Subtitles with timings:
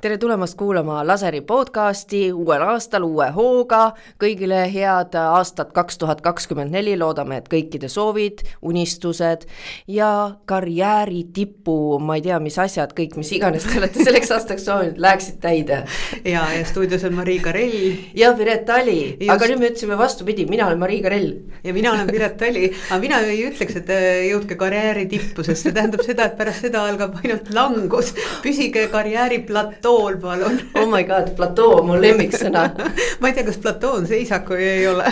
[0.00, 3.94] tere tulemast kuulama Laseri podcasti uuel aastal uue hooga.
[4.22, 9.46] kõigile head aastat kaks tuhat kakskümmend neli, loodame, et kõikide soovid, unistused
[9.90, 10.10] ja
[10.46, 15.00] karjääri tipu, ma ei tea, mis asjad, kõik, mis iganes te olete selleks aastaks soovinud,
[15.02, 15.80] läheksid täide.
[16.24, 17.98] ja, ja stuudios on Marii Karell.
[18.14, 21.34] ja Piret Tali, aga nüüd me ütlesime vastupidi, mina olen Marii Karell.
[21.64, 23.92] ja mina olen Piret Tali, aga mina ei ütleks, et
[24.30, 28.14] jõudke karjääri tippu, sest see tähendab seda, et pärast seda algab ainult langus.
[28.46, 30.60] püsige karjääri platoo platool, palun.
[30.74, 32.64] oh my god, platoo on mu lemmiksõna
[33.20, 35.06] ma ei tea, kas platoo on seisak või ei ole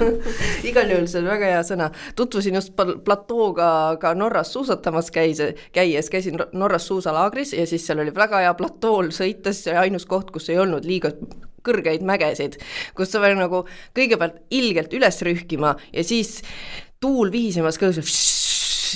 [0.70, 1.90] igal juhul see on väga hea sõna.
[2.16, 3.68] tutvusin just platooga
[4.00, 5.42] ka Norras suusatamas käis,
[5.72, 9.90] käies, käisin Norras suusalaagris ja siis seal oli väga hea platool sõita, siis see oli
[9.90, 11.12] ainus koht, kus ei olnud liiga
[11.66, 12.60] kõrgeid mägesid,
[12.96, 13.64] kus sa pead nagu
[13.96, 16.38] kõigepealt ilgelt üles rühkima ja siis
[17.02, 18.06] tuul vihisemas kõõsub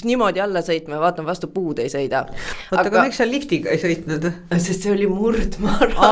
[0.06, 2.22] niimoodi alla sõitma ja vaatan vastu puud ei sõida.
[2.70, 4.26] oota, aga miks sa liftiga ei sõitnud?
[4.56, 6.10] sest see oli murdmaarada.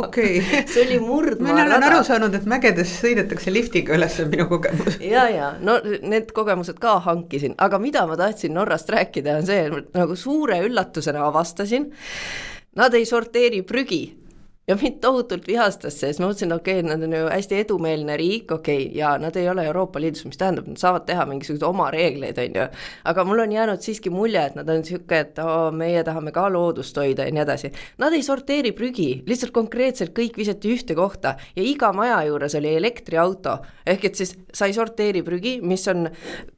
[0.00, 0.62] okei okay.
[0.72, 1.64] see oli murdmaarada.
[1.64, 5.00] mina olen aru saanud, et mägedes sõidetakse liftiga üles, see on minu kogemus.
[5.14, 9.66] ja, ja no need kogemused ka hankisin, aga mida ma tahtsin Norrast rääkida, on see,
[9.94, 11.90] nagu suure üllatusena avastasin,
[12.78, 14.02] nad ei sorteeri prügi
[14.68, 18.16] ja mind tohutult vihastas see, siis ma mõtlesin, okei okay,, nad on ju hästi edumeelne
[18.20, 21.64] riik, okei okay,, ja nad ei ole Euroopa Liidus, mis tähendab, nad saavad teha mingisuguseid
[21.66, 22.66] oma reegleid, on ju.
[23.12, 26.44] aga mul on jäänud siiski mulje, et nad on niisugune, et oo, meie tahame ka
[26.52, 27.72] loodust hoida ja nii edasi.
[28.02, 32.74] Nad ei sorteeri prügi, lihtsalt konkreetselt kõik visati ühte kohta ja iga maja juures oli
[32.76, 33.58] elektriauto.
[33.88, 36.08] ehk et siis sa ei sorteeri prügi, mis on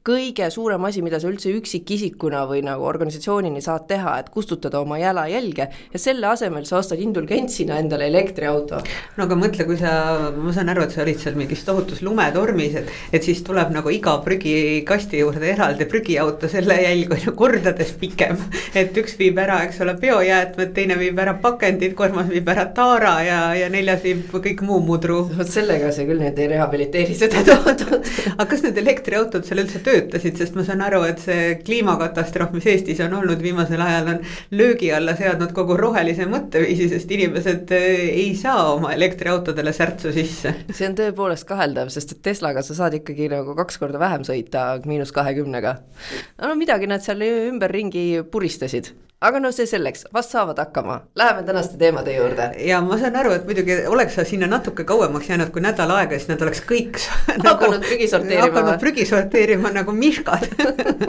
[0.07, 4.97] kõige suurem asi, mida sa üldse üksikisikuna või nagu organisatsioonini saad teha, et kustutada oma
[4.99, 8.81] jalajälge ja selle asemel sa ostad indulgentsina endale endale elektriauto.
[9.17, 9.91] no aga mõtle, kui sa,
[10.35, 13.91] ma saan aru, et sa olid seal mingis tohutus lumetormis, et, et siis tuleb nagu
[13.93, 18.39] iga prügikasti juurde eraldi prügiauto, selle jälg on ju kordades pikem.
[18.75, 23.15] et üks viib ära, eks ole, biojäätmed, teine viib ära pakendid, kolmas viib ära taara
[23.25, 25.23] ja, ja neljas viib kõik muu mudru.
[25.37, 29.81] vot sellega sa küll nüüd ei rehabiliteeri seda tootut aga kas need elektriautod seal üldse
[29.85, 34.57] töötasid, sest ma saan aru, et see kliimakatastroof, mis Eestis on olnud viimasel ajal, on
[34.57, 40.55] löögi alla seadnud kogu rohelise mõtteviisi, sest inimesed ei saa oma elektriautodele särtsu sisse.
[40.71, 44.65] see on tõepoolest kaheldav, sest et Teslaga sa saad ikkagi nagu kaks korda vähem sõita
[44.85, 45.77] miinus kahekümnega.
[46.41, 51.77] no midagi nad seal ümberringi puristasid aga no see selleks, vast saavad hakkama, läheme tänaste
[51.77, 52.47] teemade juurde.
[52.65, 56.17] ja ma saan aru, et muidugi oleks sa sinna natuke kauemaks jäänud kui nädal aega,
[56.17, 58.47] siis nad oleks kõik nagu, hakanud prügi sorteerima.
[58.47, 60.47] hakanud prügi sorteerima nagu mihkad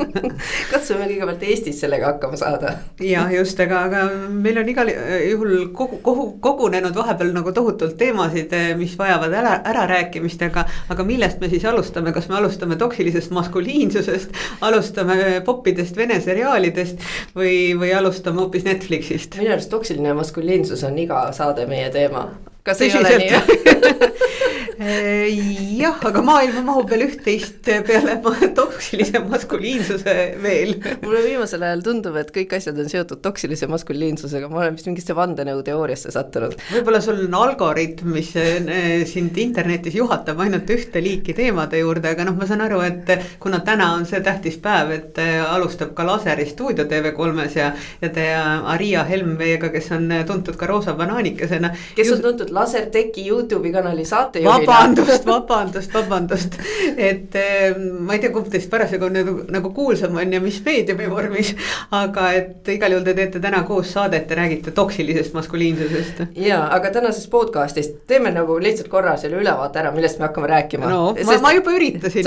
[0.72, 2.74] katsume kõigepealt Eestis sellega hakkama saada.
[3.00, 4.92] ja just, aga, aga meil on igal
[5.30, 11.40] juhul kogu, kogu, kogunenud vahepeal nagu tohutult teemasid, mis vajavad ära, ärarääkimist, aga, aga millest
[11.40, 14.36] me siis alustame, kas me alustame toksilisest maskuliinsusest,
[14.68, 17.00] alustame poppidest vene seriaalidest
[17.32, 19.38] või, või alustame hoopis Netflixist.
[19.40, 22.28] minu arust toksiline maskuliinsus on iga saade meie teema.
[22.66, 23.30] kas ei ole nii
[24.82, 28.16] jah, aga maailma mahub veel üht-teist peale
[28.56, 30.74] toksilise maskuliinsuse veel.
[31.04, 35.16] mulle viimasel ajal tundub, et kõik asjad on seotud toksilise maskuliinsusega, ma olen vist mingisse
[35.16, 36.56] vandenõuteooriasse sattunud.
[36.72, 42.26] võib-olla sul on algoritm, mis eh, sind internetis juhatab ainult ühte liiki teemade juurde, aga
[42.28, 46.06] noh, ma saan aru, et kuna täna on see tähtis päev, et eh, alustab ka
[46.08, 47.70] Laseri stuudio TV3-s ja,
[48.02, 51.72] ja te Aria Helm meiega, kes on tuntud ka roosa banaanikesena.
[51.96, 56.56] kes on tuntud Lasertechi Youtube'i kanali saatejuhina vabandust, vabandust, vabandust.
[56.96, 61.08] et eh, ma ei tea, kumb teist parasjagu nagu, nagu kuulsam on ja mis meediumi
[61.10, 61.52] vormis.
[61.90, 66.24] aga et igal juhul te teete täna koos saadet ja räägite toksilisest maskuliinsusest.
[66.36, 70.90] ja, aga tänases podcast'is teeme nagu lihtsalt korra selle ülevaate ära, millest me hakkame rääkima.
[70.90, 72.26] no Sest, ma, ma juba üritasin.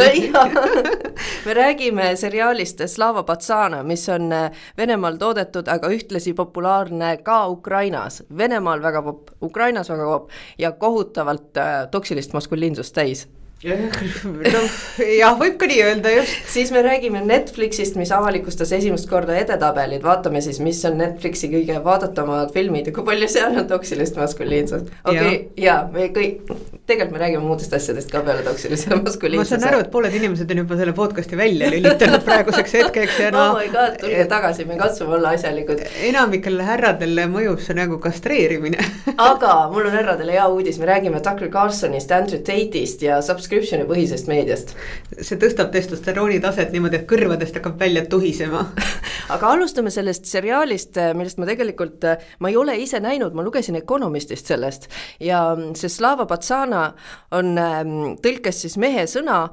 [1.45, 8.21] me räägime seriaalist Slava Patsana, mis on eh, Venemaal toodetud, aga ühtlasi populaarne ka Ukrainas.
[8.37, 13.27] Venemaal väga popp, Ukrainas väga popp ja kohutavalt äh, toksilist maskuliinsust täis
[13.63, 14.73] noh,
[15.21, 16.35] jah, võib ka nii öelda just.
[16.51, 21.79] siis me räägime Netflixist, mis avalikustas esimest korda edetabelid, vaatame siis, mis on Netflixi kõige
[21.85, 24.91] vaadatamad filmid ja kui palju seal on toksilist maskuliinsust.
[25.03, 26.51] okei okay,, ja me kõik,
[26.85, 29.55] tegelikult me räägime muudest asjadest ka peale toksilise maskuliinsuse.
[29.55, 33.31] ma saan aru, et pooled inimesed on juba selle podcast'i välja lülitanud praeguseks hetkeks ja
[33.35, 33.55] noh.
[33.55, 35.85] oh my god, tulge tagasi, me katsume olla asjalikud.
[36.11, 38.83] enamikele härradele mõjub see nagu kastreerimine
[39.15, 43.85] aga mul on härradele hea uudis, me räägime Tucker Carlsonist, Andrew Tate'ist ja subscribe subscription'i
[43.89, 44.73] põhisest meediast.
[45.21, 48.65] see tõstab testosterooni taset niimoodi, et kõrvadest hakkab välja tuhisema
[49.35, 52.05] aga alustame sellest seriaalist, millest ma tegelikult,
[52.39, 54.89] ma ei ole ise näinud, ma lugesin Economistist sellest
[55.23, 55.47] ja
[55.77, 56.87] see Slava Patsana
[57.35, 59.45] on ähm, tõlkes siis mehe sõna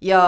[0.00, 0.22] ja.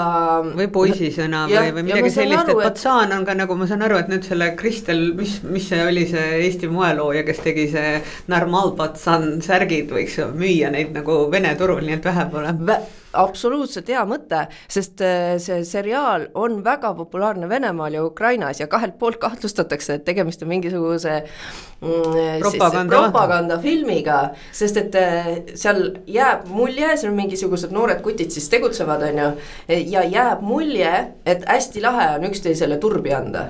[0.56, 3.98] või poisisõna ja, või, või midagi sellist, et Patsaan on ka nagu ma saan aru,
[4.00, 7.96] et nüüd selle Kristel, mis, mis see oli, see Eesti moelooja, kes tegi see
[8.32, 12.80] Normal Patsan särgid, võiks müüa neid nagu Vene turul, nii et vähe pole Vä
[13.16, 14.42] absoluutselt hea mõte,
[14.72, 20.04] sest äh, see seriaal on väga populaarne Venemaal ja Ukrainas ja kahelt poolt kahtlustatakse, et
[20.06, 23.00] tegemist on mingisuguse mm, propaganda.
[23.00, 24.18] propagandafilmiga,
[24.54, 29.30] sest et äh, seal jääb mulje, seal on mingisugused noored kutid siis tegutsevad, on ju,
[29.68, 30.92] ja jääb mulje,
[31.26, 33.48] et hästi lahe on üksteisele turbi anda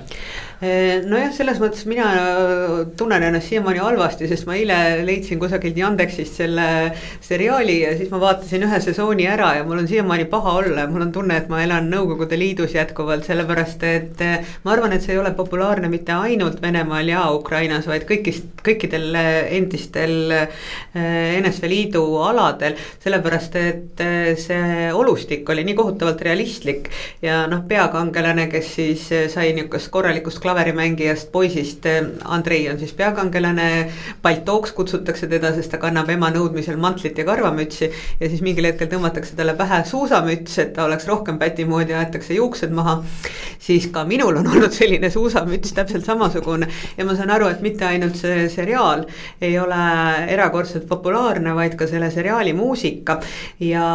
[0.61, 2.07] nojah, selles mõttes mina
[2.97, 6.67] tunnen ennast siiamaani halvasti, sest ma eile leidsin kusagilt Yandexist selle
[7.21, 10.89] seriaali ja siis ma vaatasin ühe sesooni ära ja mul on siiamaani paha olla ja
[10.89, 15.05] mul on tunne, et ma elan Nõukogude Liidus jätkuvalt, sellepärast et eh, ma arvan, et
[15.05, 19.13] see ei ole populaarne mitte ainult Venemaal ja Ukrainas, vaid kõigist, kõikidel
[19.59, 24.05] endistel eh, NSV Liidu aladel, sellepärast et
[24.41, 26.89] see olustik oli nii kohutavalt realistlik
[27.21, 29.07] ja noh, peakangelane, kes siis
[29.37, 33.91] sai niisugust korralikust klaverimängijast poisist, eh, Andrei on siis peakangelane,
[34.23, 37.91] Baltooks kutsutakse teda, sest ta kannab ema nõudmisel mantlit ja karvamütsi.
[38.21, 42.35] ja siis mingil hetkel tõmmatakse talle pähe suusamüts, et ta oleks rohkem päti moodi, aetakse
[42.35, 43.03] juuksed maha.
[43.59, 47.85] siis ka minul on olnud selline suusamüts täpselt samasugune ja ma saan aru, et mitte
[47.85, 49.03] ainult see seriaal
[49.41, 49.83] ei ole
[50.29, 53.19] erakordselt populaarne, vaid ka selle seriaali muusika.
[53.61, 53.89] ja,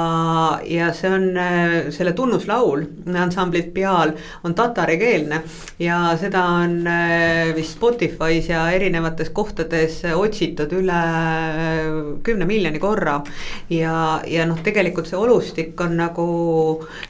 [0.67, 2.83] ja see on eh, selle tunnuslaul
[3.21, 4.11] ansamblit Peal
[4.43, 5.43] on tatarikeelne
[5.79, 11.89] ja seda seda on äh, vist Spotify's ja erinevates kohtades otsitud üle äh,
[12.23, 13.21] kümne miljoni korra.
[13.69, 16.25] ja, ja noh, tegelikult see olustik on nagu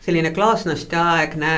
[0.03, 1.53] selline klaasnosti aegne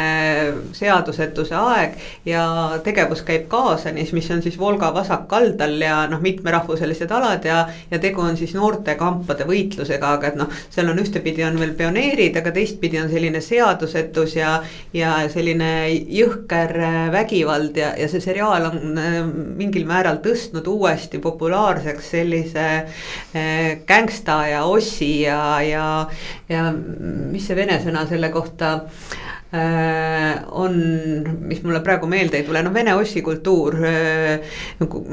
[0.74, 2.46] seadusetuse aeg ja
[2.84, 8.22] tegevus käib Kaasanis, mis on siis Volga vasakkaldal ja noh, mitmerahvuselised alad ja, ja tegu
[8.22, 13.02] on siis noortekampade võitlusega, aga et noh, seal on ühtepidi on veel pioneerid, aga teistpidi
[13.02, 14.56] on selline seadusetus ja,
[14.94, 16.78] ja selline jõhker
[17.14, 19.24] vägivald vägivald ja, ja see seriaal on äh,
[19.58, 22.66] mingil määral tõstnud uuesti populaarseks sellise
[23.36, 26.10] äh, gängsta ja ossi ja, ja,
[26.50, 28.90] ja mis see vene sõna selle kohta
[29.54, 30.76] on,
[31.46, 34.58] mis mulle praegu meelde ei tule, noh vene ossikultuur, äh,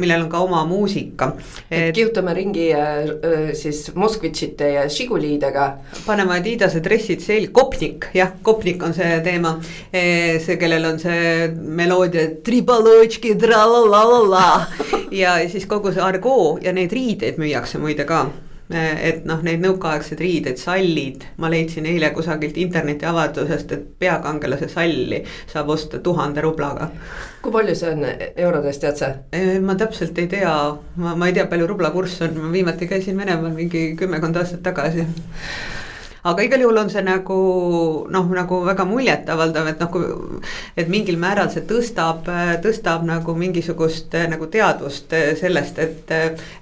[0.01, 1.35] millel on ka oma muusika.
[1.71, 5.67] et kihutame ringi äh, siis Moskvitšite ja Žiguliidega.
[6.07, 9.59] paneme Adidase dressid selga, Kopnik, jah, Kopnik on see teema.
[9.93, 14.67] see, kellel on see meloodia tribaločki, tra-la-la-la-la
[15.23, 18.29] ja siis kogu see argoo ja neid riideid müüakse muide ka
[18.71, 25.73] et noh, neid nõukaaegseid riideid, sallid, ma leidsin eile kusagilt internetiavaldusest, et peakangelase salli saab
[25.75, 26.91] osta tuhande rublaga.
[27.43, 28.07] kui palju see on
[28.37, 29.13] eurodes, tead sa?
[29.65, 30.55] ma täpselt ei tea,
[31.03, 34.63] ma, ma ei tea, palju rubla kurss on, ma viimati käisin Venemaal mingi kümmekond aastat
[34.63, 35.07] tagasi
[36.23, 37.39] aga igal juhul on see nagu
[38.13, 40.41] noh, nagu väga muljetavaldav, et noh, kui.
[40.77, 42.29] et mingil määral see tõstab,
[42.65, 46.15] tõstab nagu mingisugust nagu teadvust sellest, et,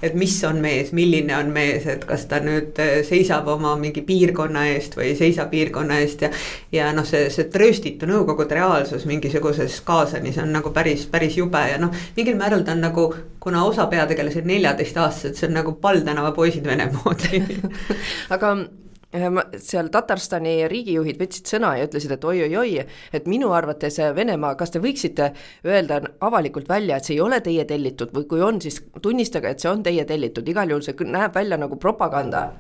[0.02, 2.78] et mis on mees, milline on mees, et kas ta nüüd
[3.08, 6.32] seisab oma mingi piirkonna eest või ei seisa piirkonna eest ja.
[6.72, 11.78] ja noh, see, see trööstitu nõukogude reaalsus mingisuguses kaasanis on nagu päris, päris jube ja
[11.82, 13.08] noh, mingil määral ta on nagu
[13.40, 17.42] kuna osa peategelasi on neljateistaastased, see on nagu Pall tänava poisid Vene moodi
[18.34, 18.54] aga
[19.12, 22.84] seal Tatarstani riigijuhid võtsid sõna ja ütlesid, et oi-oi-oi,
[23.16, 25.30] et minu arvates äh, Venemaa, kas te võiksite
[25.64, 29.64] öelda avalikult välja, et see ei ole teie tellitud või kui on, siis tunnistage, et
[29.64, 32.50] see on teie tellitud, igal juhul see näeb välja nagu propaganda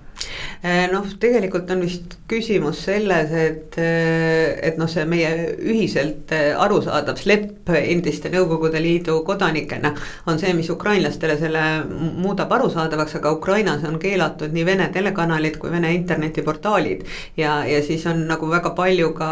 [0.92, 7.18] noh, tegelikult on vist küsimus selles, et, äh, et noh, see meie ühiselt äh, arusaadav
[7.20, 9.92] slepp endiste Nõukogude Liidu kodanikena
[10.28, 15.72] on see, mis ukrainlastele selle muudab arusaadavaks, aga Ukrainas on keelatud nii Vene telekanalid kui
[15.72, 17.04] Vene internetiportaalid.
[17.36, 19.30] ja, ja siis on nagu väga palju ka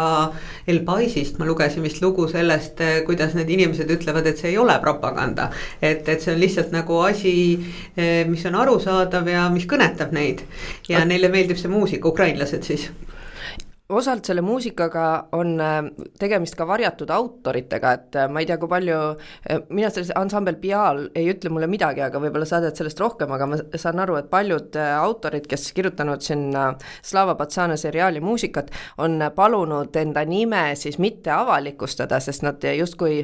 [0.67, 4.79] El Paisist, ma lugesin vist lugu sellest, kuidas need inimesed ütlevad, et see ei ole
[4.81, 5.51] propaganda.
[5.81, 7.35] et, et see on lihtsalt nagu asi,
[8.27, 10.43] mis on arusaadav ja mis kõnetab neid
[10.89, 12.89] ja neile meeldib see muusika, ukrainlased siis
[13.89, 15.05] osalt selle muusikaga
[15.37, 15.77] on äh,
[16.19, 18.97] tegemist ka varjatud autoritega, et äh, ma ei tea, kui palju,
[19.47, 23.31] äh, mina selles ansambel Pial ei ütle mulle midagi, aga võib-olla sa tead sellest rohkem,
[23.31, 26.69] aga ma saan aru, et paljud autorid, kes kirjutanud sinna
[27.05, 33.23] Slava Patsana seriaali muusikat, on palunud enda nime siis mitte avalikustada, sest nad justkui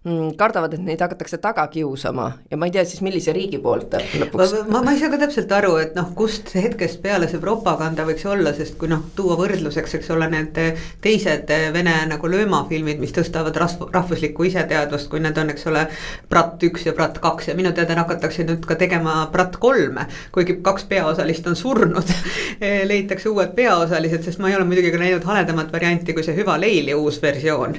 [0.00, 3.92] Mm, kardavad, et neid hakatakse taga kiusama ja ma ei tea siis, millise riigi poolt
[3.92, 4.54] lõpuks.
[4.72, 8.24] ma, ma ei saa ka täpselt aru, et noh, kust hetkest peale see propaganda võiks
[8.24, 10.58] olla, sest kui noh, tuua võrdlus võrdluseks, eks ole, need
[11.02, 15.86] teised Vene nagu löömafilmid, mis tõstavad rasv-, rahvuslikku iseteadvust, kui need on, eks ole.
[16.30, 20.58] Brat üks ja Brat kaks ja minu teada hakatakse nüüd ka tegema Brat kolme, kuigi
[20.64, 22.10] kaks peaosalist on surnud
[22.90, 26.58] leitakse uued peaosalised, sest ma ei ole muidugi ka näinud haledamat varianti kui see Hüva
[26.60, 27.76] Leili uus versioon.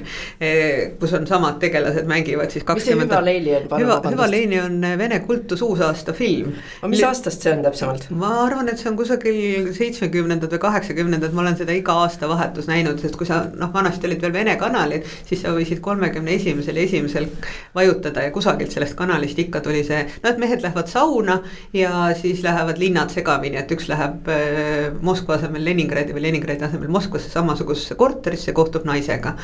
[1.00, 3.08] kus on samad tegelased mängivad siis kakskümmend.
[3.08, 3.68] mis see Hüva Leili on?
[3.82, 6.54] Hüva, Hüva Leili on Vene kultus uusaasta film.
[6.86, 8.08] mis aastast see on täpsemalt?
[8.10, 13.00] ma arvan, et see on kusagil seitsmekümnendad või kaheksakümnendad, ma olen seda iga aastavahetus näinud,
[13.02, 17.28] sest kui sa noh, vanasti olid veel Vene kanalid, siis sa võisid kolmekümne esimesel esimesel
[17.74, 21.40] vajutada ja kusagilt sellest kanalist ikka tuli see, noh, et mehed lähevad sauna
[21.76, 26.92] ja siis lähevad linnad segamini, et üks läheb äh, Moskva asemel Leningradi või Leningradi asemel
[26.92, 29.34] Moskvasse samasugusesse korterisse, kohtub naisega.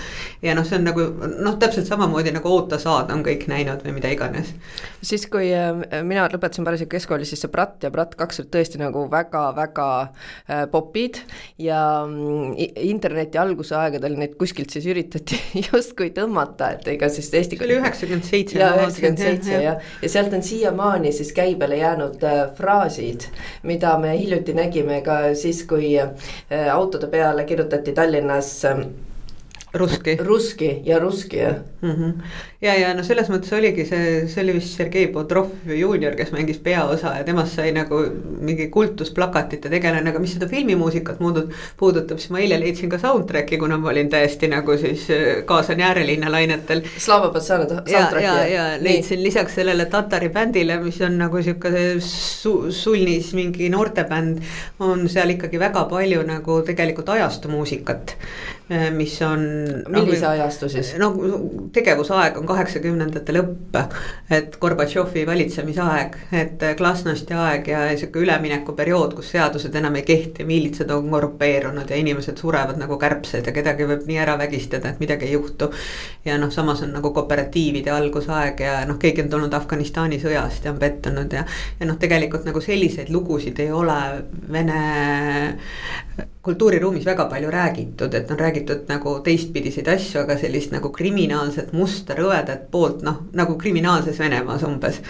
[0.43, 3.99] ja noh, see on nagu noh, täpselt samamoodi nagu Oota saad on kõik näinud või
[3.99, 4.55] mida iganes.
[5.03, 8.81] siis, kui äh, mina lõpetasin parasjagu keskkooli, siis see Brat ja Brat kaks olid tõesti
[8.81, 11.23] nagu väga-väga äh, popid
[11.59, 11.83] ja
[12.29, 12.55] mm,
[12.89, 17.59] interneti algusaegadel neid kuskilt siis üritati justkui tõmmata, et ega siis Eesti.
[17.59, 18.61] see oli üheksakümmend seitse.
[18.61, 23.29] ja üheksakümmend seitse ja, ja sealt on siiamaani siis käibele jäänud äh, fraasid,
[23.63, 26.33] mida me hiljuti nägime ka siis, kui äh,
[26.73, 28.85] autode peale kirjutati Tallinnas äh,
[29.75, 30.17] Ruski.
[30.17, 31.91] Ruski ja Ruski jah mm.
[31.91, 32.13] -hmm.
[32.61, 36.59] ja, ja no selles mõttes oligi see, see oli vist Sergei Bodrov juunior, kes mängis
[36.65, 38.01] peaosa ja temast sai nagu
[38.41, 43.59] mingi kultusplakatite tegelane, aga mis seda filmimuusikat muudab, puudutab, siis ma eile leidsin ka soundtrack'i,
[43.59, 46.83] kuna ma olin täiesti nagu siis äh, kaasan äärelinna lainetel.
[46.97, 48.25] Slava Patsana soundtrack'i.
[48.25, 49.25] ja, ja, ja leidsin Nii.
[49.25, 54.39] lisaks sellele Tatari bändile, mis on nagu sihuke su, sulnis mingi noortebänd,
[54.81, 58.17] on seal ikkagi väga palju nagu tegelikult ajastu muusikat
[58.71, 59.58] Äh, mis on.
[59.89, 60.93] Millise no, ajastu siis?
[61.01, 61.11] no
[61.75, 63.79] tegevusaeg on kaheksakümnendate lõpp,
[64.35, 70.91] et Gorbatšovi valitsemisaeg, et glasnosti aeg ja sihuke üleminekuperiood, kus seadused enam ei kehti, miilitsad
[70.95, 75.29] on korrupeerunud ja inimesed surevad nagu kärbsed ja kedagi võib nii ära vägistada, et midagi
[75.29, 75.71] ei juhtu.
[76.25, 80.75] ja noh, samas on nagu kooperatiivide algusaeg ja noh, keegi on tulnud Afganistani sõjast ja
[80.75, 81.45] on pettunud ja.
[81.81, 83.99] ja noh, tegelikult nagu selliseid lugusid ei ole
[84.53, 84.83] Vene
[86.49, 92.17] kultuuriruumis väga palju räägitud, et on räägitud nagu teistpidiseid asju, aga sellist nagu kriminaalset musta
[92.17, 95.01] rõvedat poolt, noh nagu kriminaalses Venemaas umbes.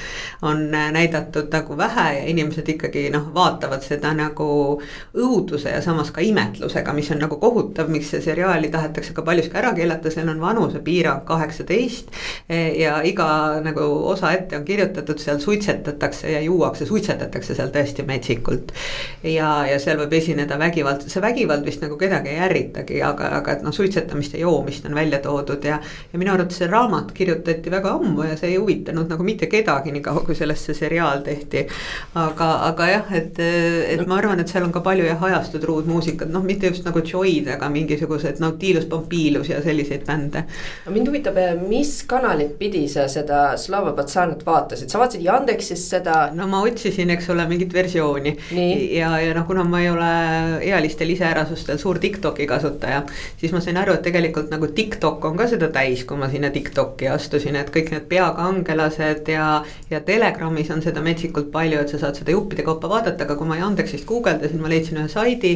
[0.43, 4.49] on äh, näidatud nagu vähe ja inimesed ikkagi noh, vaatavad seda nagu
[5.15, 9.59] õuduse ja samas ka imetlusega, mis on nagu kohutav, miks see seriaali tahetakse ka paljuski
[9.61, 12.11] ära keelata, seal on vanusepiirang kaheksateist.
[12.79, 18.73] ja iga nagu osa ette on kirjutatud, seal suitsetatakse ja juuakse, suitsetatakse seal tõesti metsikult.
[19.23, 23.57] ja, ja seal võib esineda vägivald, see vägivald vist nagu kedagi ei ärritagi, aga, aga
[23.57, 25.79] et noh, suitsetamist ja joomist on välja toodud ja.
[26.13, 29.93] ja minu arvates see raamat kirjutati väga ammu ja see ei huvitanud nagu mitte kedagi,
[29.95, 31.67] niikaua kui sellest see seriaal tehti.
[32.19, 36.31] aga, aga jah, et, et ma arvan, et seal on ka palju jah ajastud ruudmuusikat,
[36.33, 40.45] noh, mitte just nagu Joy'd, aga mingisugused Nautilus Pompilus ja selliseid bände.
[40.89, 46.19] mind huvitab, mis kanalit pidi sa seda Slava Patsanat vaatasid, sa vaatasid Yandexist seda?
[46.35, 48.37] no ma otsisin, eks ole, mingit versiooni
[48.97, 50.11] ja, ja noh, kuna ma ei ole
[50.69, 53.03] ealistel iseärasustel suur Tiktoki kasutaja.
[53.37, 56.51] siis ma sain aru, et tegelikult nagu Tiktok on ka seda täis, kui ma sinna
[56.55, 59.49] Tiktoki astusin, et kõik need peakangelased ja.
[59.91, 63.51] ja Telegramis on seda metsikult palju, et sa saad seda juppide kaupa vaadata, aga kui
[63.51, 65.55] ma Yandexist guugeldasin, ma leidsin ühe saidi.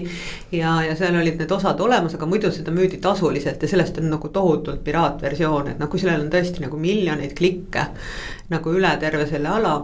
[0.52, 4.10] ja, ja seal olid need osad olemas, aga muidu seda müüdi tasuliselt ja sellest on
[4.12, 7.86] nagu tohutult piraatversioon, et noh, kui sellel on tõesti nagu miljoneid klikke
[8.52, 9.74] nagu üle terve selle ala.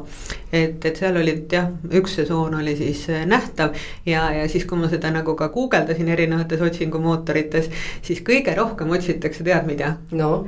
[0.53, 1.71] et, et seal olid jah,
[2.01, 6.09] üks sesoon oli siis äh, nähtav ja, ja siis, kui ma seda nagu ka guugeldasin
[6.15, 7.71] erinevates otsingumootorites,
[8.03, 9.97] siis kõige rohkem otsitakse, tead mida?
[10.13, 10.47] no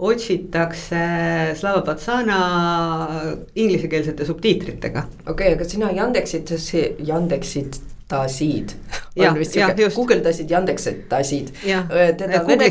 [0.00, 1.00] otsitakse
[1.60, 2.40] Slava Patsana
[3.54, 5.06] inglisekeelsete subtiitritega.
[5.26, 6.52] okei okay,, aga sina Yandexit,
[7.06, 8.74] Yandexit tasid.
[9.28, 11.52] On vist sihuke, guugeldasid Yandexitasid.
[12.18, 12.68] teda vene,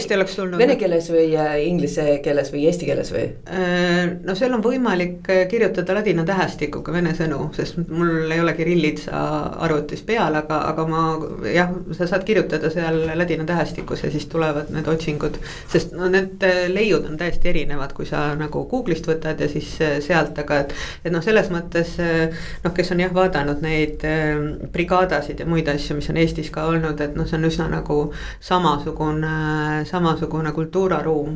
[0.57, 3.25] vene keeles või äh, inglise keeles või eesti keeles või?
[3.51, 8.53] Äh, no seal on võimalik äh, kirjutada ladina tähestikuga vene sõnu, sest mul ei ole
[8.57, 9.21] kirillitsa
[9.65, 11.03] arvutis peal, aga, aga ma
[11.49, 15.39] jah, sa saad kirjutada seal ladina tähestikus ja siis tulevad need otsingud.
[15.71, 19.71] sest no need leiud on täiesti erinevad, kui sa nagu Google'ist võtad ja siis
[20.05, 20.75] sealt, aga et.
[21.05, 24.03] et noh, selles mõttes noh, kes on jah vaadanud neid
[24.73, 27.97] brigaadasid ja muid asju, mis on Eestis ka olnud, et noh, see on üsna nagu
[28.43, 29.31] samasugune,
[29.89, 31.35] samasugune kultuuraruum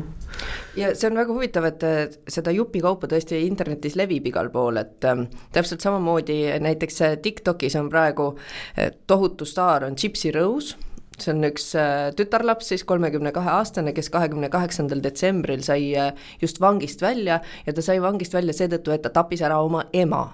[0.78, 5.26] ja see on väga huvitav, et seda jupikaupa tõesti internetis levib igal pool, et äh,
[5.54, 10.80] täpselt samamoodi näiteks TikTokis on praegu äh, tohutu staar on Gypsy Rose
[11.20, 16.26] see on üks äh, tütarlaps siis, kolmekümne kahe aastane, kes kahekümne kaheksandal detsembril sai äh,
[16.42, 20.26] just vangist välja ja ta sai vangist välja seetõttu, et ta tappis ära oma ema.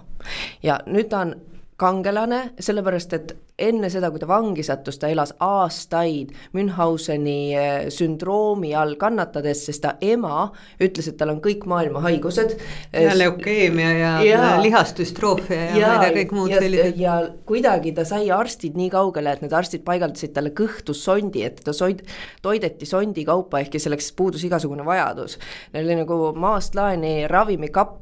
[0.62, 1.34] ja nüüd ta on
[1.80, 8.72] kangelane, sellepärast et enne seda, kui ta vangi sattus, ta elas aastaid Münchhauseni eh, sündroomi
[8.76, 10.48] all kannatades, sest ta ema
[10.82, 12.56] ütles, et tal on kõik maailma haigused.
[12.92, 17.00] ja leukeemia ja, ja lihasdüstroofia ja, ja tea, kõik muud sellised.
[17.00, 17.16] ja
[17.48, 22.04] kuidagi ta sai arstid nii kaugele, et need arstid paigaldasid talle kõhtussondi, et teda soid-,
[22.44, 25.38] toideti sondi kaupa, ehkki selleks puudus igasugune vajadus.
[25.74, 27.98] Neil oli nagu maast laeni ravimikapp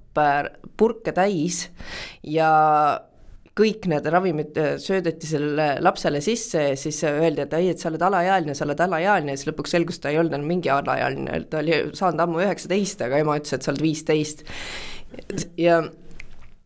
[0.78, 1.68] purke täis
[2.26, 2.49] ja
[3.58, 8.04] kõik need ravimid äh, söödeti sellele lapsele sisse siis öeldi, et ei, et sa oled
[8.08, 11.80] alaealine, sa oled alaealine siis lõpuks selgus, ta ei olnud enam mingi alaealine, ta oli
[11.98, 14.44] saanud ammu üheksateist, aga ema ütles, et sa oled viisteist.
[15.58, 15.82] ja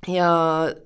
[0.08, 0.28] ja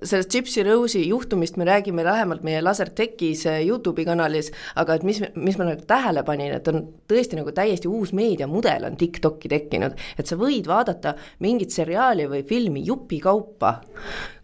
[0.05, 5.23] sellest Gypsy Rose'i juhtumist me räägime lähemalt meie Lasertechis äh, Youtube'i kanalis, aga et mis,
[5.33, 9.95] mis ma nagu tähele panin, et on tõesti nagu täiesti uus meediamudel on TikTok'i tekkinud,
[10.21, 13.71] et sa võid vaadata mingit seriaali või filmi jupikaupa,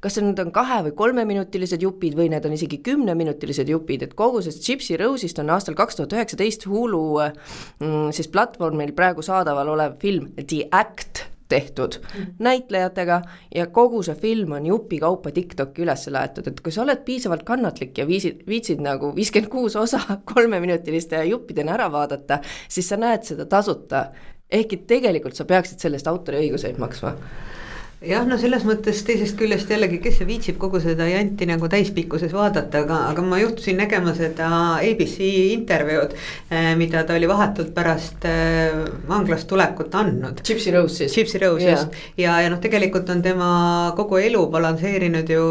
[0.01, 4.41] kas need on kahe- või kolmeminutilised jupid või need on isegi kümneminutilised jupid, et kogu
[4.41, 9.99] sellest Gypsy Rose'ist on aastal kaks tuhat üheksateist Hulu mm, siis platvormil praegu saadaval olev
[10.01, 12.33] film The Act tehtud mm.
[12.39, 13.21] näitlejatega
[13.55, 17.97] ja kogu see film on jupikaupa TikTok'i üles laetud, et kui sa oled piisavalt kannatlik
[17.97, 20.01] ja viisid, viitsid nagu viiskümmend kuus osa
[20.33, 24.05] kolmeminutiliste juppidena ära vaadata, siis sa näed seda tasuta.
[24.51, 27.15] ehkki tegelikult sa peaksid selle eest autoriõiguseid maksma
[28.03, 32.33] jah, no selles mõttes teisest küljest jällegi, kes see viitsib kogu seda janti nagu täispikkuses
[32.35, 36.15] vaadata, aga, aga ma juhtusin nägema seda abc intervjuud,
[36.51, 38.75] eh, mida ta oli vahetult pärast eh,
[39.07, 40.43] vanglast tulekut andnud.
[40.43, 41.15] Gypsy Rose siis.
[41.15, 41.77] Gypsy Rose yeah.
[41.77, 43.49] just ja, ja noh, tegelikult on tema
[43.97, 45.45] kogu elu balansseerinud ju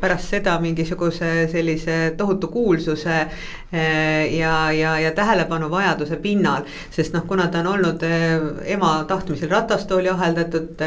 [0.00, 6.68] pärast seda mingisuguse sellise tohutu kuulsuse eh, ja, ja, ja tähelepanu vajaduse pinnal.
[6.94, 8.06] sest noh, kuna ta on olnud
[8.68, 10.78] ema tahtmisel ratastooli aheldatud,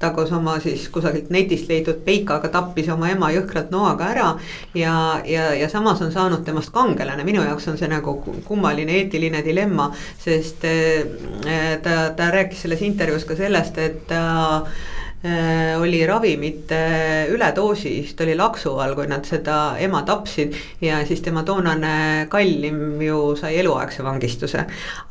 [0.00, 4.28] ta koos oma oma siis kusagilt netist leidnud peikaga tappis oma ema jõhkralt noaga ära.
[4.74, 9.42] ja, ja, ja samas on saanud temast kangelane, minu jaoks on see nagu kummaline eetiline
[9.44, 9.90] dilemma,
[10.22, 14.24] sest äh, ta, ta rääkis selles intervjuus ka sellest, et ta
[14.64, 14.93] Äh,
[15.80, 16.78] oli ravimite
[17.32, 20.52] üledoosis, ta oli laksu all, kui nad seda ema tapsid
[20.84, 24.64] ja siis tema toonane kallim ju sai eluaegse vangistuse.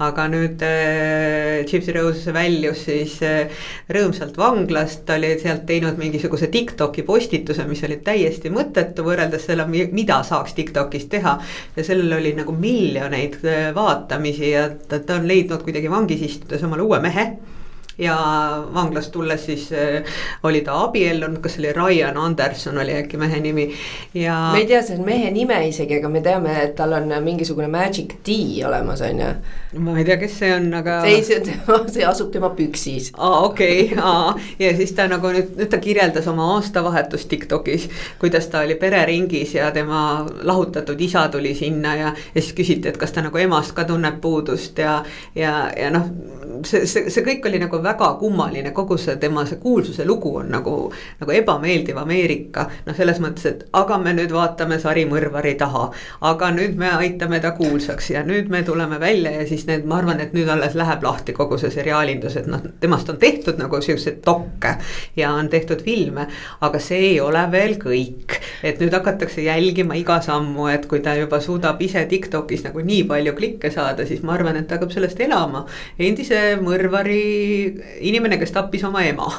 [0.05, 6.51] aga nüüd äh, Gypsy Rose väljus siis äh, rõõmsalt vanglast, ta oli sealt teinud mingisuguse
[6.53, 11.39] Tiktoki postituse, mis oli täiesti mõttetu võrreldes selle, mida saaks Tiktokis teha.
[11.75, 16.63] ja sellel oli nagu miljoneid äh, vaatamisi ja ta, ta on leidnud kuidagi vangis istudes
[16.63, 17.27] omale uue mehe
[17.97, 18.15] ja
[18.73, 20.03] vanglast tulles siis äh,
[20.43, 23.67] oli ta abiellunud, kas see oli Ryan Anderson oli äkki mehe nimi
[24.13, 24.49] ja.
[24.53, 28.15] me ei tea selle mehe nime isegi, aga me teame, et tal on mingisugune magic
[28.25, 29.29] D olemas, on ju.
[29.85, 30.99] ma ei tea, kes see on, aga.
[31.09, 33.11] ei, see on tema, see asub tema püksis.
[33.17, 37.89] aa, okei okay,, aa ja siis ta nagu nüüd, nüüd ta kirjeldas oma aastavahetust Tiktokis.
[38.19, 42.97] kuidas ta oli pereringis ja tema lahutatud isa tuli sinna ja, ja siis küsiti, et
[42.97, 45.03] kas ta nagu emast ka tunneb puudust ja,
[45.35, 46.09] ja, ja noh,
[46.65, 50.51] see, see, see kõik oli nagu väga kummaline, kogu see tema see kuulsuse lugu on
[50.53, 50.75] nagu,
[51.19, 52.67] nagu ebameeldiv Ameerika.
[52.85, 55.89] noh, selles mõttes, et aga me nüüd vaatame sarimõrvari taha,
[56.29, 59.99] aga nüüd me aitame ta kuulsaks ja nüüd me tuleme välja ja siis need, ma
[60.01, 63.81] arvan, et nüüd alles läheb lahti kogu see seriaalindus, et noh, temast on tehtud nagu
[63.81, 64.75] siukseid dokke
[65.17, 66.27] ja on tehtud filme,
[66.61, 68.39] aga see ei ole veel kõik.
[68.63, 73.03] et nüüd hakatakse jälgima iga sammu, et kui ta juba suudab ise Tiktokis nagu nii
[73.09, 75.65] palju klikke saada, siis ma arvan, et ta hakkab sellest elama.
[75.99, 77.23] endise mõrvari
[78.03, 79.29] inimene, kes tappis oma ema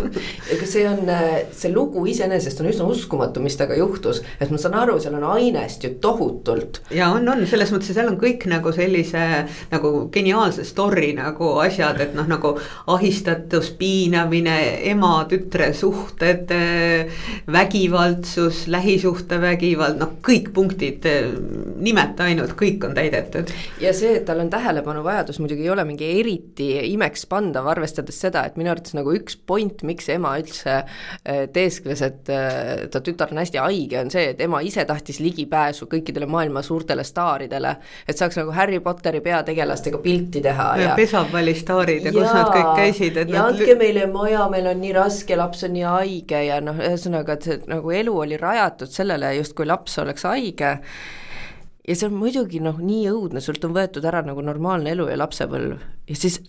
[0.54, 1.08] aga see on,
[1.56, 5.26] see lugu iseenesest on üsna uskumatu, mis temaga juhtus, et ma saan aru, seal on
[5.36, 6.82] ainest ju tohutult.
[6.94, 9.24] ja on, on selles mõttes, et seal on kõik nagu sellise
[9.70, 12.54] nagu geniaalse story nagu asjad, et noh, nagu
[12.90, 14.56] ahistatus, piinamine,
[14.90, 16.50] ema-tütre suhted,
[17.50, 21.06] vägivaldsus, lähisuhtevägivald, noh, kõik punktid,
[21.80, 23.52] nimeta ainult, kõik on täidetud.
[23.80, 28.56] ja see, et tal on tähelepanuvajadus muidugi ei ole mingi eriti imekspandav, arvestades seda, et
[28.58, 33.40] minu arvates nagu üks point, miks ema üldse äh, teeskles, et äh, ta tütar on
[33.42, 37.76] hästi haige, on see, et ema ise tahtis ligipääsu kõikidele maailma suurtele staaridele.
[38.08, 40.96] et saaks nagu Harry Potteri peategelastega pilti teha ja, ja.
[40.98, 43.30] pesapallistaarid ja, ja kus nad kõik käisid, et.
[43.30, 43.54] ja nad...
[43.54, 47.48] andke meile maja, meil on nii raske, laps on nii haige ja noh, ühesõnaga, et
[47.48, 50.76] see nagu elu oli rajatud sellele, justkui laps oleks haige
[51.88, 55.18] ja see on muidugi noh, nii õudne, sult on võetud ära nagu normaalne elu ja
[55.20, 55.80] lapsepõlv.
[56.10, 56.40] Ja siis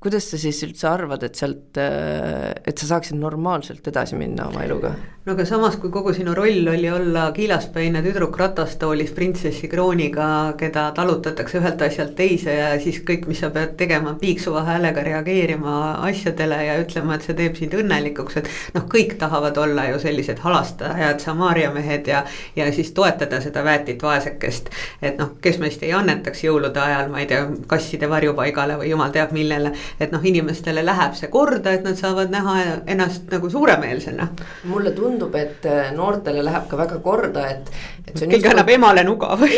[0.00, 4.94] kuidas sa siis üldse arvad, et sealt, et sa saaksid normaalselt edasi minna oma eluga?
[5.26, 10.26] no aga samas, kui kogu sinu roll oli olla kiilaspäine tüdruk ratastoolis printsessi krooniga,
[10.58, 15.74] keda talutatakse ühelt asjalt teise ja siis kõik, mis sa pead tegema, piiksuva häälega reageerima
[16.06, 20.44] asjadele ja ütlema, et see teeb sind õnnelikuks, et noh, kõik tahavad olla ju sellised
[20.44, 22.22] halastajad, Samaria mehed ja,
[22.54, 24.70] ja siis toetada seda väetit vaesekest.
[25.02, 29.10] et noh, kes meist ei annetaks jõulude ajal, ma ei tea, kasside varjupaigale või jumal
[29.10, 34.28] teab millele, et noh, inimestele läheb see korda, et nad saavad näha ennast nagu suuremeelsena.
[34.70, 37.70] mulle tundub et äh, noortele läheb ka väga korda, et,
[38.06, 39.52] et keegi annab emale nuga või?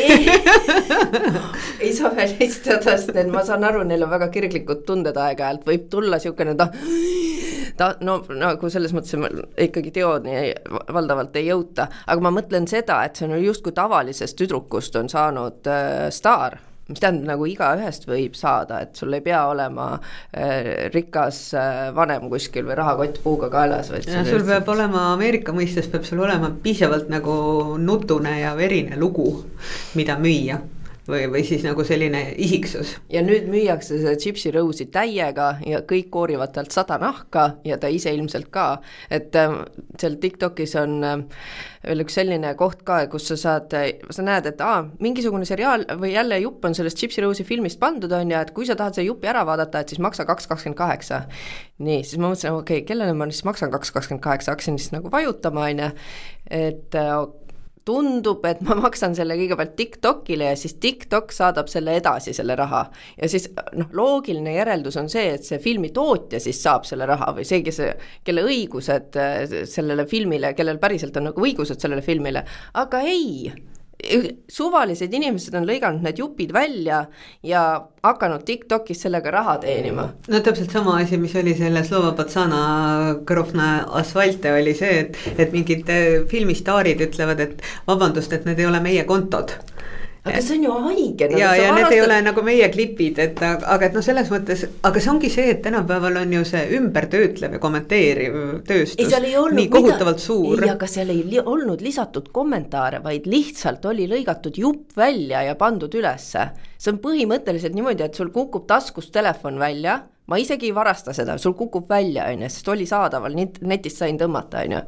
[1.79, 1.93] Ei.
[1.99, 6.19] Saa välistada, sest et ma saan aru, neil on väga kirglikud tunded aeg-ajalt, võib tulla
[6.19, 6.69] niisugune ta,
[7.79, 9.17] ta no nagu selles mõttes
[9.69, 10.53] ikkagi teoni
[10.95, 15.71] valdavalt ei jõuta, aga ma mõtlen seda, et see on justkui tavalisest tüdrukust on saanud
[15.71, 21.43] äh, staar mis tähendab, nagu igaühest võib saada, et sul ei pea olema äh, rikas
[21.59, 26.09] äh, vanem kuskil või rahakott puuga kaelas, vaid ja sul peab olema, Ameerika mõistes peab
[26.09, 27.37] sul olema piisavalt nagu
[27.83, 29.31] nutune ja verine lugu,
[29.99, 30.63] mida müüa
[31.09, 32.97] või, või siis nagu selline isiksus.
[33.13, 38.13] ja nüüd müüakse seda Rose'i täiega ja kõik koorivad talt sada nahka ja ta ise
[38.15, 39.57] ilmselt ka, et äh,
[40.01, 41.17] seal TikTokis on äh,
[41.87, 43.75] veel üks selline koht ka, kus sa saad,
[44.15, 48.31] sa näed, et aa, mingisugune seriaal või jälle jupp on sellest Rose'i filmist pandud, on
[48.33, 51.23] ju, et kui sa tahad selle jupi ära vaadata, et siis maksa kaks kakskümmend kaheksa.
[51.79, 54.93] nii, siis ma mõtlesin, okei okay,, kellele ma siis maksan kaks kakskümmend kaheksa, hakkasin siis
[54.93, 55.91] nagu vajutama, on ju,
[56.59, 57.15] et äh,
[57.89, 62.85] tundub, et ma maksan selle kõigepealt TikTokile ja siis TikTok saadab selle edasi, selle raha.
[63.17, 63.49] ja siis
[63.79, 67.63] noh, loogiline järeldus on see, et see filmi tootja siis saab selle raha või see,
[67.67, 67.81] kes,
[68.27, 69.19] kelle õigused
[69.69, 72.45] sellele filmile, kellel päriselt on nagu õigused sellele filmile,
[72.79, 73.49] aga ei
[74.49, 77.01] suvalised inimesed on lõiganud need jupid välja
[77.43, 77.63] ja
[78.07, 80.09] hakanud Tiktokis sellega raha teenima.
[80.29, 82.61] no täpselt sama asi, mis oli selle Slova Patsana
[83.27, 88.71] Kõrovna asfalte oli see, et, et mingid äh, filmistaarid ütlevad, et vabandust, et need ei
[88.71, 89.57] ole meie kontod
[90.29, 91.39] aga see on ju haige no,.
[91.41, 95.03] ja, ja need ei ole nagu meie klipid, et aga et noh, selles mõttes, aga
[95.03, 98.37] see ongi see, et tänapäeval on ju see ümbertöötlev ja kommenteeriv
[98.69, 100.27] tööstus ei, nii kohutavalt mida...
[100.27, 100.63] suur.
[100.63, 105.57] ei, aga seal ei li olnud lisatud kommentaare, vaid lihtsalt oli lõigatud jupp välja ja
[105.59, 106.51] pandud ülesse.
[106.79, 111.39] see on põhimõtteliselt niimoodi, et sul kukub taskust telefon välja ma isegi ei varasta seda,
[111.39, 114.83] sul kukub välja, on ju, sest oli saadaval, netist sain tõmmata, on ju.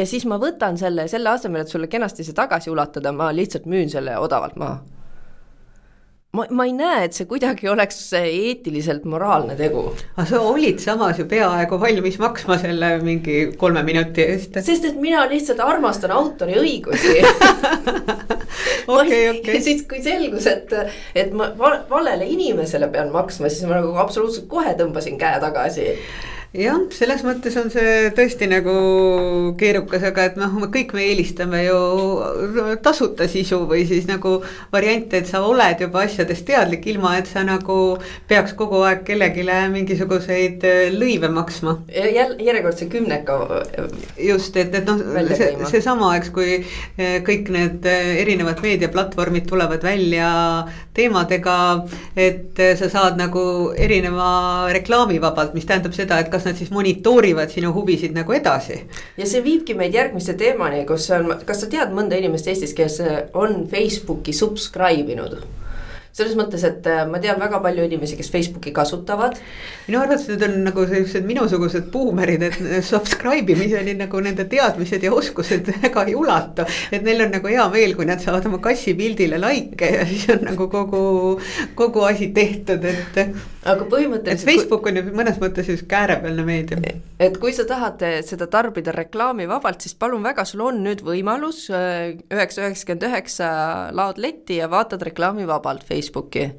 [0.00, 3.68] ja siis ma võtan selle, selle asemel, et sulle kenasti see tagasi ulatada, ma lihtsalt
[3.70, 4.99] müün selle odavalt maha
[6.36, 9.82] ma, ma ei näe, et see kuidagi oleks eetiliselt moraalne tegu.
[10.14, 14.60] aga sa olid samas ju peaaegu valmis maksma selle mingi kolme minuti eest.
[14.66, 17.16] sest et mina lihtsalt armastan autori õigusi
[18.98, 19.62] okei, okei.
[19.62, 20.74] siis, kui selgus, et,
[21.18, 21.50] et ma
[21.90, 25.88] valele inimesele pean maksma, siis ma nagu absoluutselt kohe tõmbasin käe tagasi
[26.50, 28.72] jah, selles mõttes on see tõesti nagu
[29.58, 31.78] keerukas, aga et noh, kõik me eelistame ju
[32.82, 34.40] tasuta sisu või siis nagu
[34.72, 37.76] variante, et sa oled juba asjadest teadlik, ilma et sa nagu
[38.30, 41.76] peaks kogu aeg kellelegi mingisuguseid äh, lõive maksma.
[41.94, 43.38] jälle järjekordse kümneka.
[44.18, 44.98] just, et, et noh,
[45.30, 51.86] see, seesama, eks, kui äh, kõik need äh, erinevad meediaplatvormid tulevad välja teemadega,
[52.18, 57.52] et sa saad nagu erineva reklaamivabalt, mis tähendab seda, et kas kas nad siis monitoorivad
[57.52, 58.80] sinu huvisid nagu edasi.
[59.20, 63.00] ja see viibki meid järgmise teemani, kus on, kas sa tead mõnda inimest Eestis, kes
[63.36, 65.40] on Facebooki subscribe inud?
[66.10, 69.36] selles mõttes, et äh, ma tean väga palju inimesi, kes Facebooki kasutavad.
[69.86, 75.12] minu arvates need on nagu sellised minusugused buumerid, et subscribe imiseni nagu nende teadmised ja
[75.14, 76.66] oskused väga ei ulatu.
[76.90, 80.26] et neil on nagu hea meel, kui nad saavad oma kassi pildile likee ja siis
[80.34, 81.04] on nagu kogu,
[81.78, 83.22] kogu asi tehtud, et.
[83.64, 84.48] Aga põhimõtteliselt.
[84.48, 86.94] et Facebook on ju mõnes mõttes just käärepealne meedia.
[87.18, 92.16] et kui sa tahad seda tarbida reklaamivabalt, siis palun väga, sul on nüüd võimalus äh,
[92.32, 93.50] üheksa üheksakümmend üheksa
[93.96, 96.50] laod letti ja vaatad reklaamivabalt Facebooki Facebooki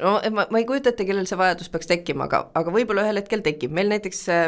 [0.00, 3.20] no ma, ma ei kujuta ette, kellel see vajadus peaks tekkima, aga, aga võib-olla ühel
[3.20, 4.46] hetkel tekib, meil näiteks äh,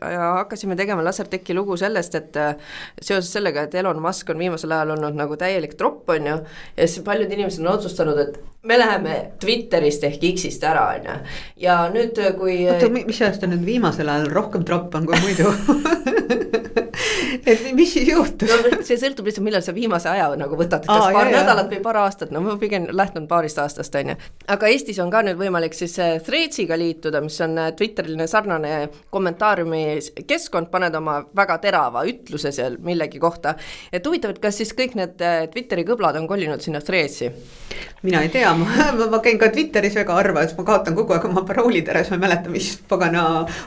[0.00, 2.54] hakkasime tegema Lasertechi lugu sellest, et äh,
[2.96, 6.38] seoses sellega, et Elon Musk on viimasel ajal olnud nagu täielik tropp, on ju,
[6.78, 11.16] ja siis paljud inimesed on otsustanud, et me läheme Twitterist ehk X-ist ära, on ju,
[11.66, 15.52] ja nüüd, kui oota, mis ajast ta nüüd viimasel ajal rohkem tropp on kui muidu
[17.46, 18.78] et mis siis juhtus no,?
[18.86, 21.80] see sõltub lihtsalt, millal sa viimase aja nagu võtad, kas Aa, paar jah, nädalat või
[21.84, 24.16] paar aastat, no ma pigem lähtun paarist aastast, on ju.
[24.54, 28.74] aga Eestis on ka nüüd võimalik siis äh, Threads'iga liituda, mis on äh, Twitterile sarnane
[29.14, 29.84] kommentaariumi
[30.28, 33.56] keskkond, paned oma väga terava ütluse seal millegi kohta.
[33.92, 37.30] et huvitav, et kas siis kõik need äh, Twitteri kõblad on kolinud sinna Threads'i?
[38.06, 38.50] mina ei tea,
[38.98, 42.02] ma, ma käin ka Twitteris väga harva, sest ma kaotan kogu aeg oma paroolid ära,
[42.02, 43.24] siis ma ei mäleta, mis pagana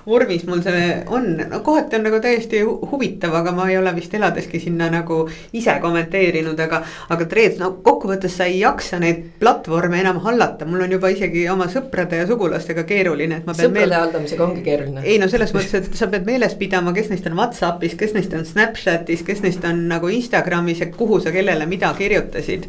[0.07, 4.13] vormis mul see on, no kohati on nagu täiesti huvitav, aga ma ei ole vist
[4.15, 5.21] eladeski sinna nagu
[5.53, 6.81] ise kommenteerinud, aga.
[7.09, 11.45] aga Treets, no kokkuvõttes sa ei jaksa neid platvorme enam hallata, mul on juba isegi
[11.51, 13.69] oma sõprade ja sugulastega keeruline, et ma pean.
[13.69, 15.03] sõprade haldamisega ongi keeruline.
[15.05, 18.33] ei no selles mõttes, et sa pead meeles pidama, kes neist on Whatsappis, kes neist
[18.37, 22.67] on Snapchatis, kes neist on nagu Instagramis ja kuhu sa kellele mida kirjutasid.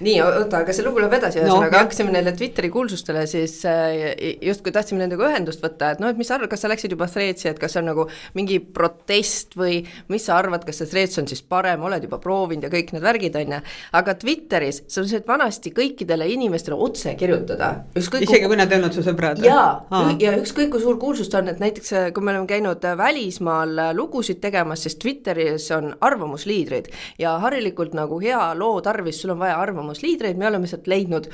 [0.00, 4.38] nii, oota, aga see lugu läheb edasi, ühesõnaga no, hakkasime neile Twitteri kuulsustele siis äh,
[4.42, 7.08] justkui tahtsime nendega ühendust võtta, et noh, et mis sa arvad, kas sa läksid juba
[7.10, 8.06] Threadsi, et kas see on nagu
[8.38, 9.80] mingi protest või
[10.12, 13.04] mis sa arvad, kas see Threads on siis parem, oled juba proovinud ja kõik need
[13.04, 13.60] värgid, on ju.
[14.00, 17.72] aga Twitteris sa said vanasti kõikidele inimestele otse kirjutada.
[17.96, 19.42] isegi kui nad ei olnud su sõbrad?
[19.44, 19.86] jaa,
[20.22, 22.96] ja ükskõik kui suur kuulsus ta on, et näiteks äh, kui me oleme käinud äh,
[22.98, 29.42] välismaal lugusid tegemas, siis Twitteris on arvamusliidrid ja harilikult nagu hea loo tarvis, sul on
[29.42, 31.28] vaja arvamusliidreid, me oleme sealt leidnud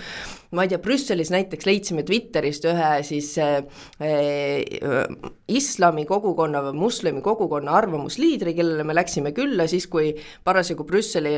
[0.56, 3.58] ma ei tea, Brüsselis näiteks leidsime Twitterist ühe siis äh,
[4.00, 5.16] äh,
[5.48, 11.36] islami kogukonna või moslemi kogukonna arvamusliidri, kellele me läksime külla siis, kui parasjagu Brüsseli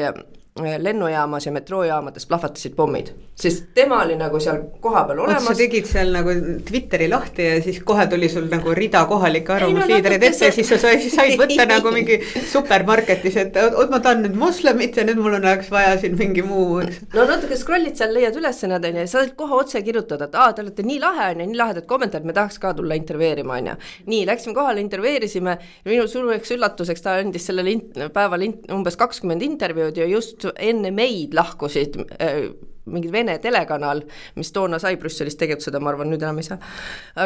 [0.58, 5.44] lennujaamas ja metroojaamades plahvatasid pommid, sest tema oli nagu seal kohapeal olemas.
[5.46, 6.32] sa tegid seal nagu
[6.66, 10.68] Twitteri lahti ja siis kohe tuli sul nagu rida kohalikke arvamusliidreid no, ette ja siis
[10.68, 12.18] sa said, said võtta nagu mingi
[12.50, 16.42] supermarketis, et oot, ma tahan nüüd moslemit ja nüüd mul on, oleks vaja siin mingi
[16.42, 16.82] muu.
[17.14, 20.34] no natuke scroll'id seal, leiad üles nad on ju, sa saad kohe otse kirjutada, et
[20.34, 23.60] aa, te olete nii lahe on ju, nii lahedad kommentaarid, me tahaks ka tulla intervjueerima
[23.60, 23.78] on ju.
[24.10, 27.70] nii, läksime kohale, intervjueerisime, minu suureks üllatuseks ta andis sellel
[28.12, 32.50] päeval umbes kakskümmend intervjuud ja just enne meid lahkusid äh,
[32.90, 34.02] mingi Vene telekanal,
[34.38, 36.58] mis toona sai Brüsselis tegutseda, ma arvan, nüüd enam ei saa.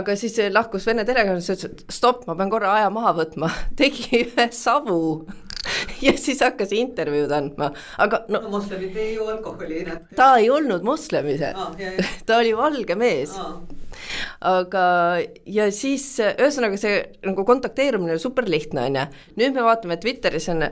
[0.01, 3.51] aga siis lahkus Vene telekanal, siis ütles, et stopp, ma pean korra aja maha võtma,
[3.81, 5.01] tegi ühe savu
[6.07, 7.71] ja siis hakkas intervjuud andma,
[8.03, 8.57] aga no, no.
[8.59, 9.85] moslemid ei joo alkoholi.
[10.17, 11.73] ta ei olnud moslem ise ah,,
[12.27, 13.57] ta oli valge mees ah
[14.45, 14.85] aga,
[15.47, 19.05] ja siis ühesõnaga see nagu kontakteerumine super lihtne on ju,
[19.41, 20.67] nüüd me vaatame Twitteris on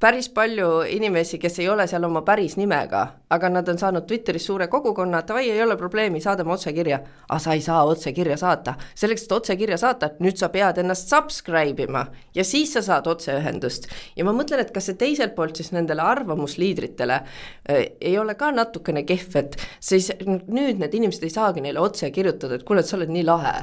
[0.00, 4.46] päris palju inimesi, kes ei ole seal oma päris nimega, aga nad on saanud Twitteris
[4.46, 7.00] suure kogukonna, davai, ei ole probleemi, saadame otsekirja.
[7.28, 11.82] aga sa ei saa otsekirja saata, selleks, et otsekirja saata, nüüd sa pead ennast subscribe
[11.82, 13.88] ima ja siis sa saad otseühendust.
[14.16, 18.50] ja ma mõtlen, et kas see teiselt poolt siis nendele arvamusliidritele äh, ei ole ka
[18.54, 20.10] natukene kehv, et siis
[20.46, 23.54] nüüd need inimesed ei saagi neile otse kirjutada, et kuule, sa oled nii lahe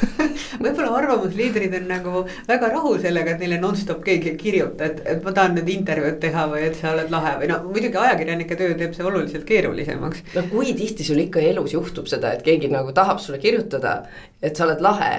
[0.64, 5.24] võib-olla arvamusliidrid on nagu väga rahul sellega, et neile nonstop keegi ei kirjuta, et, et
[5.24, 8.74] ma tahan nüüd intervjuud teha või et sa oled lahe või no muidugi ajakirjanike töö
[8.78, 10.24] teeb see oluliselt keerulisemaks.
[10.34, 14.02] no kui tihti sul ikka elus juhtub seda, et keegi nagu tahab sulle kirjutada,
[14.42, 15.12] et sa oled lahe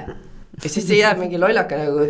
[0.63, 2.05] ja siis ei jää mingi lollaka nagu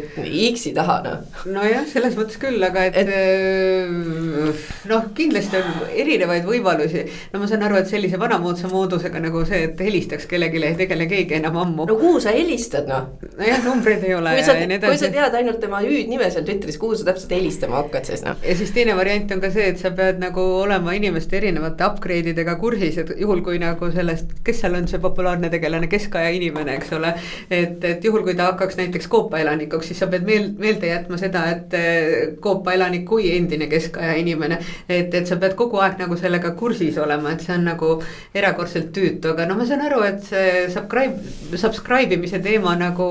[0.53, 1.43] X-i taha noh.
[1.45, 3.11] nojah, selles mõttes küll, aga et, et...
[3.15, 7.05] Äh, noh, kindlasti on erinevaid võimalusi.
[7.31, 11.07] no ma saan aru, et sellise vanamoodsa moodusega nagu see, et helistaks kellelegi ei tegele
[11.11, 11.87] keegi enam ammu.
[11.87, 13.07] no kuhu sa helistad noh?
[13.39, 14.35] nojah, numbreid ei ole.
[14.35, 18.11] kui sa, kui sa tead ainult tema hüüdnime seal Twitteris, kuhu sa täpselt helistama hakkad
[18.11, 18.35] siis noh.
[18.43, 22.35] ja siis teine variant on ka see, et sa pead nagu olema inimeste erinevate upgrade
[22.35, 26.75] idega kursis, et juhul kui nagu sellest, kes seal on see populaarne tegelane, keskaja inimene,
[26.81, 27.15] eks ole.
[27.49, 31.19] et, et juhul, kui ta hakkaks näiteks Koopa elanikuks, siis sa pead meel, meelde jätma
[31.21, 34.59] seda, et eh, Koopa elanik kui endine keskaja inimene.
[34.89, 37.91] et, et sa pead kogu aeg nagu sellega kursis olema, et see on nagu
[38.35, 43.09] erakordselt tüütu, aga no ma saan aru, et see subscribe, subscribe imise teema nagu.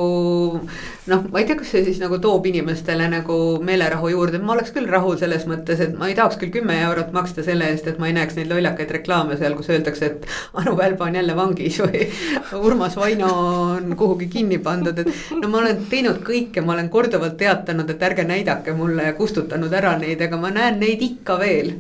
[1.10, 4.72] Noh, ma ei tea, kas see siis nagu toob inimestele nagu meelerahu juurde, ma oleks
[4.74, 7.98] küll rahul selles mõttes, et ma ei tahaks küll kümme eurot maksta selle eest, et
[8.02, 11.80] ma ei näeks neid lollakaid reklaame seal, kus öeldakse, et Anu Välba on jälle vangis
[11.82, 12.06] või
[12.66, 13.30] Urmas Vaino
[13.76, 18.06] on kuhugi kinni pandud, et no ma olen teinud kõike, ma olen korduvalt teatanud, et
[18.10, 21.74] ärge näidake mulle ja kustutanud ära neid, aga ma näen neid ikka veel.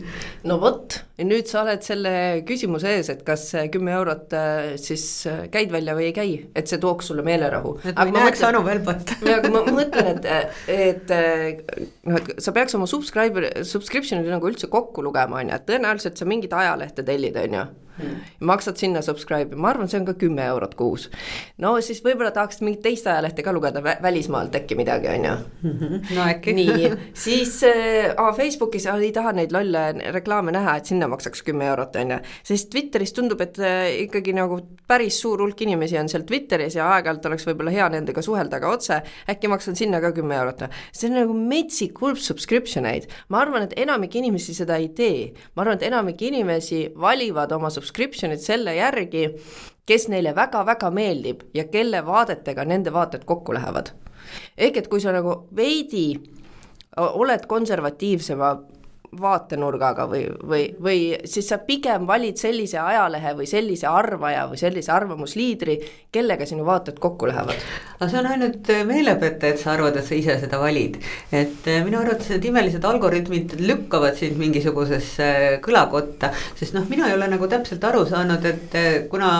[0.44, 2.12] no vot, ja nüüd sa oled selle
[2.48, 6.70] küsimuse ees, et kas kümme eurot äh, siis äh, käid välja või ei käi, et
[6.70, 7.76] see tooks sulle meelerahu.
[7.84, 9.14] et ma ei näeks Anu Välbat.
[9.36, 10.30] aga ma mõtlen, et,
[10.72, 11.12] et
[12.08, 16.20] noh, et sa peaks oma subscriber, subscription'id nagu üldse kokku lugema, on ju, et tõenäoliselt
[16.20, 17.68] sa mingit ajalehte tellid, on ju.
[18.40, 21.08] Maksad sinna subscribe'i, ma arvan, see on ka kümme eurot kuus.
[21.58, 25.34] no siis võib-olla tahaks mingit teist ajalehte ka lugeda välismaalt äkki midagi, on ju.
[25.62, 25.96] Mhm.
[26.16, 26.54] no äkki.
[26.56, 31.96] nii, siis äh, Facebookis ei taha neid lolle reklaame näha, et sinna maksaks kümme eurot,
[32.00, 32.20] on ju.
[32.52, 36.88] sest Twitteris tundub, et äh, ikkagi nagu päris suur hulk inimesi on seal Twitteris ja
[36.94, 40.66] aeg-ajalt oleks võib-olla hea nendega suhelda ka otse, äkki maksan sinna ka kümme eurot.
[40.92, 45.32] see on nagu metsik hulk subscription eid, ma arvan, et enamik inimesi seda ei tee.
[45.54, 49.26] ma arvan, et enamik inimesi valivad oma subscription'id selle järgi,
[49.86, 53.90] kes neile väga-väga meeldib ja kelle vaadetega nende vaated kokku lähevad.
[54.56, 56.20] ehk et kui sa nagu veidi
[56.96, 58.50] oled konservatiivsema
[59.20, 64.92] vaatenurgaga või, või, või siis sa pigem valid sellise ajalehe või sellise arvaja või sellise
[64.94, 65.76] arvamusliidri,
[66.12, 67.58] kellega sinu vaated kokku lähevad?
[67.98, 71.00] aga see on ainult meelepete, et sa arvad, et sa ise seda valid.
[71.32, 77.18] et eh, minu arvates need imelised algoritmid lükkavad sind mingisugusesse kõlakotta, sest noh, mina ei
[77.18, 79.30] ole nagu täpselt aru saanud, et kuna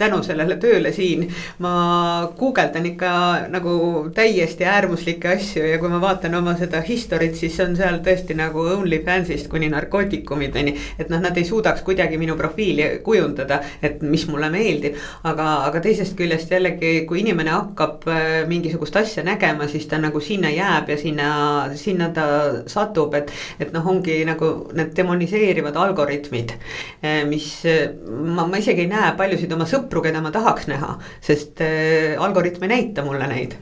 [0.00, 1.26] tänu sellele tööle siin
[1.60, 3.12] ma guugeldan ikka
[3.52, 3.74] nagu
[4.14, 8.64] täiesti äärmuslikke asju ja kui ma vaatan oma seda history't, siis on seal tõesti nagu
[8.76, 10.74] OnlyFansist kuni narkootikumideni.
[10.98, 14.96] et noh, nad ei suudaks kuidagi minu profiili kujundada, et mis mulle meeldib.
[15.24, 20.20] aga, aga teisest küljest jällegi, kui inimene hakkab äh, mingisugust asja nägema, siis ta nagu
[20.20, 21.30] sinna jääb ja sinna,
[21.76, 22.26] sinna ta
[22.66, 23.32] satub, et.
[23.60, 26.54] et noh, ongi nagu need demoniseerivad algoritmid,
[27.04, 30.98] äh, mis ma, ma isegi ei näe paljusid oma sõpru sõpru, keda ma tahaks näha,
[31.20, 33.56] sest äh, algoritm ei näita mulle neid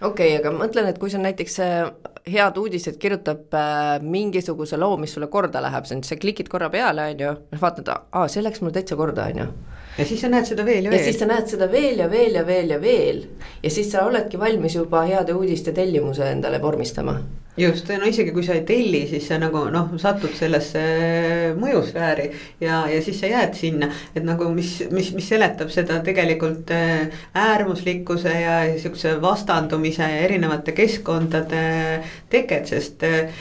[0.00, 1.90] okei okay,, aga mõtlen, et kui sa näiteks äh,
[2.32, 7.20] head uudised kirjutab äh, mingisuguse loo, mis sulle korda läheb, sa klikid korra peale, on
[7.20, 9.48] ju, noh vaatad, aa, see läks mulle täitsa korda, on ju.
[9.98, 10.98] ja siis sa näed seda veel ja veel.
[10.98, 13.22] ja siis sa näed seda veel ja veel ja veel ja veel.
[13.62, 17.18] ja siis sa oledki valmis juba heade uudiste tellimuse endale vormistama
[17.56, 20.82] just, no isegi kui sa ei telli, siis sa nagu noh, satud sellesse
[21.58, 22.26] mõjusfääri
[22.62, 23.90] ja, ja siis sa jääd sinna.
[24.14, 30.74] et nagu mis, mis, mis seletab seda tegelikult äh, äärmuslikkuse ja sihukese vastandumise ja erinevate
[30.76, 31.64] keskkondade
[32.30, 33.32] teket, sest äh,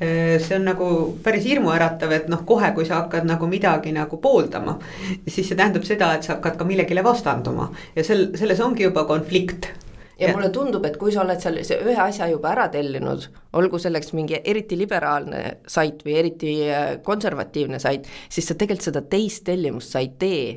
[0.00, 0.88] see on nagu
[1.24, 4.78] päris hirmuäratav, et noh, kohe, kui sa hakkad nagu midagi nagu pooldama.
[5.26, 9.06] siis see tähendab seda, et sa hakkad ka millegile vastanduma ja sel, selles ongi juba
[9.08, 9.72] konflikt
[10.18, 13.26] ja, ja mulle tundub, et kui sa oled seal ühe asja juba ära tellinud,
[13.58, 19.04] olgu selleks mingi eriti liberaalne sait või eriti äh, konservatiivne sait, siis sa tegelikult seda
[19.10, 20.48] teist tellimust sa ei tee.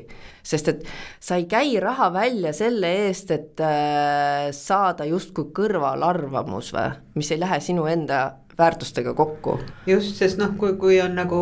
[0.48, 0.84] sest et
[1.20, 7.40] sa ei käi raha välja selle eest, et äh, saada justkui kõrvalarvamus või, mis ei
[7.42, 8.22] lähe sinu enda
[8.58, 9.58] väärtustega kokku.
[9.86, 11.40] just, sest noh, kui, kui on nagu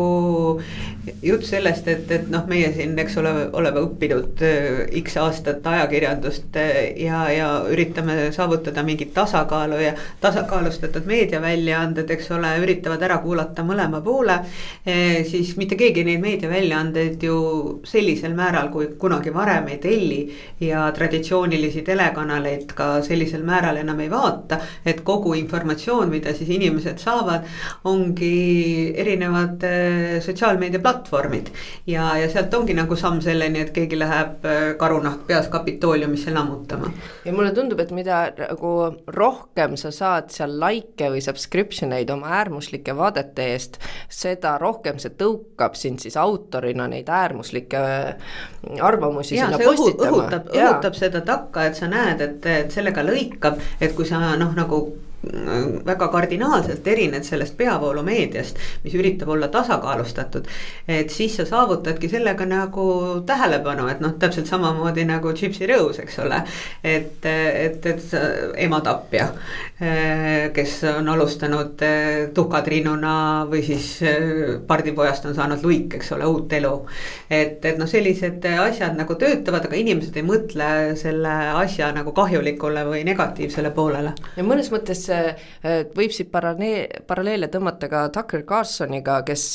[1.23, 6.59] jutt sellest, et, et noh, meie siin, eks ole, oleme õppinud äh, X aastat ajakirjandust
[6.61, 13.65] äh, ja, ja üritame saavutada mingit tasakaalu ja tasakaalustatud meediaväljaanded, eks ole, üritavad ära kuulata
[13.65, 14.37] mõlema poole.
[14.85, 17.39] Äh, siis mitte keegi neid meediaväljaandeid ju
[17.87, 20.21] sellisel määral kui kunagi varem ei telli
[20.61, 27.06] ja traditsioonilisi telekanaleid ka sellisel määral enam ei vaata, et kogu informatsioon, mida siis inimesed
[27.07, 27.47] saavad,
[27.87, 31.51] ongi erinevad äh, sotsiaalmeedia platvormid.
[31.87, 36.91] ja, ja sealt ongi nagu samm selleni, et keegi läheb äh, karunahk peas Kapitooliumisse lammutama.
[37.25, 38.73] ja mulle tundub, et mida nagu
[39.07, 45.15] rohkem sa saad seal likee või subscription eid oma äärmuslike vaadete eest, seda rohkem see
[45.17, 48.37] tõukab sind siis autorina neid äärmuslikke äh,
[48.81, 50.23] arvamusi ja, sinna postitama.
[50.23, 54.53] õhutab, õhutab seda takka, et sa näed, et, et sellega lõikab, et kui sa noh,
[54.57, 54.81] nagu
[55.85, 60.47] väga kardinaalselt erined sellest peavoolumeediast, mis üritab olla tasakaalustatud.
[60.87, 62.87] et siis sa saavutadki sellega nagu
[63.25, 66.41] tähelepanu, et noh, täpselt samamoodi nagu Gypsy Rose, eks ole.
[66.83, 68.15] et, et, et
[68.67, 69.27] ema tapja,
[70.53, 71.83] kes on alustanud
[72.33, 73.15] tuhkatriinuna
[73.49, 73.89] või siis
[74.67, 76.73] pardipojast on saanud luik, eks ole, uut elu.
[77.29, 82.85] et, et noh, sellised asjad nagu töötavad, aga inimesed ei mõtle selle asja nagu kahjulikule
[82.87, 84.13] või negatiivsele poolele.
[84.37, 85.07] ja mõnes mõttes
[85.95, 89.45] võib siit paralleel, paralleele tõmmata ka Tucker Carlsoniga, kes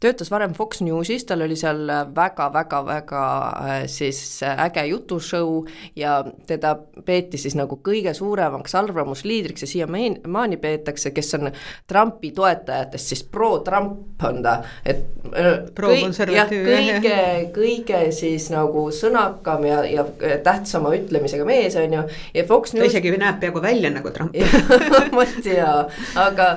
[0.00, 6.76] töötas varem Fox Newsis, tal oli seal väga-väga-väga äh, siis äh, äge jutushow ja teda
[7.04, 11.50] peeti siis nagu kõige suuremaks arvamusliidriks ja siiamaani peetakse, kes on
[11.90, 17.18] Trumpi toetajatest siis pro-Trump on ta, et äh, pro-konservatiiv kõige,
[17.56, 20.06] kõige siis nagu sõnakam ja, ja
[20.44, 22.06] tähtsama ütlemisega mees, on ju,
[22.38, 24.36] ja Fox News ta isegi näeb peaaegu välja nagu Trump.
[25.14, 25.72] Ma ei tea,
[26.22, 26.48] aga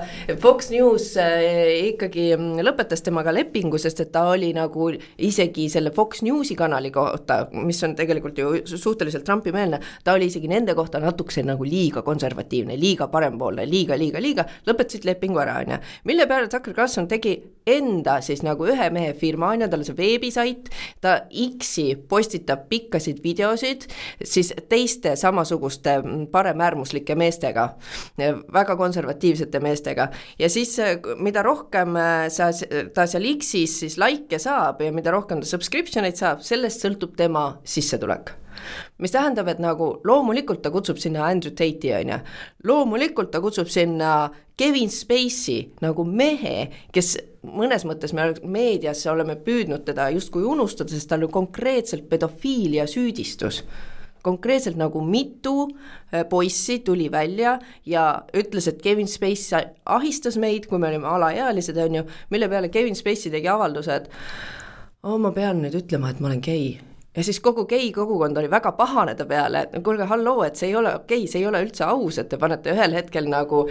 [0.42, 6.22] Fox News ikkagi lõpetas temaga temaga lepingu, sest et ta oli nagu isegi selle Fox
[6.22, 11.44] Newsi kanali kohta, mis on tegelikult ju suhteliselt Trumpi-meelne, ta oli isegi nende kohta natukese
[11.44, 15.80] nagu liiga konservatiivne, liiga parempoolne, liiga, liiga, liiga, lõpetasid lepingu ära, on ju.
[16.06, 19.88] mille peale Tucker Carlson tegi enda siis nagu ühe mehe firma, on ju, tal on
[19.88, 23.88] see veebisait, ta X-i postitab pikkasid videosid
[24.24, 26.00] siis teiste samasuguste
[26.32, 27.70] paremäärmuslike meestega,
[28.54, 30.76] väga konservatiivsete meestega ja siis
[31.22, 31.96] mida rohkem
[32.34, 32.50] sa,
[32.94, 37.16] ta seal X-is siis likee saab ja mida rohkem ta subscription eid saab, sellest sõltub
[37.18, 38.34] tema sissetulek.
[39.02, 42.20] Mis tähendab, et nagu loomulikult ta kutsub sinna Andrew Tate'i, on ju,
[42.70, 47.16] loomulikult ta kutsub sinna Kevin Spacey nagu mehe, kes
[47.48, 53.64] mõnes mõttes me meedias oleme püüdnud teda justkui unustada, sest tal on konkreetselt pedofiilia süüdistus
[54.22, 58.06] konkreetselt nagu mitu äh, poissi tuli välja ja
[58.38, 62.96] ütles, et Kevin Spacey ahistas meid, kui me olime alaealised, on ju, mille peale Kevin
[62.96, 64.10] Spacey tegi avalduse, et
[65.04, 66.80] oh, ma pean nüüd ütlema, et ma olen gei.
[67.16, 70.70] Ja siis kogu gei kogukond oli väga pahane ta peale, et kuulge, halloo, et see
[70.70, 73.66] ei ole okei okay,, see ei ole üldse aus, et te panete ühel hetkel nagu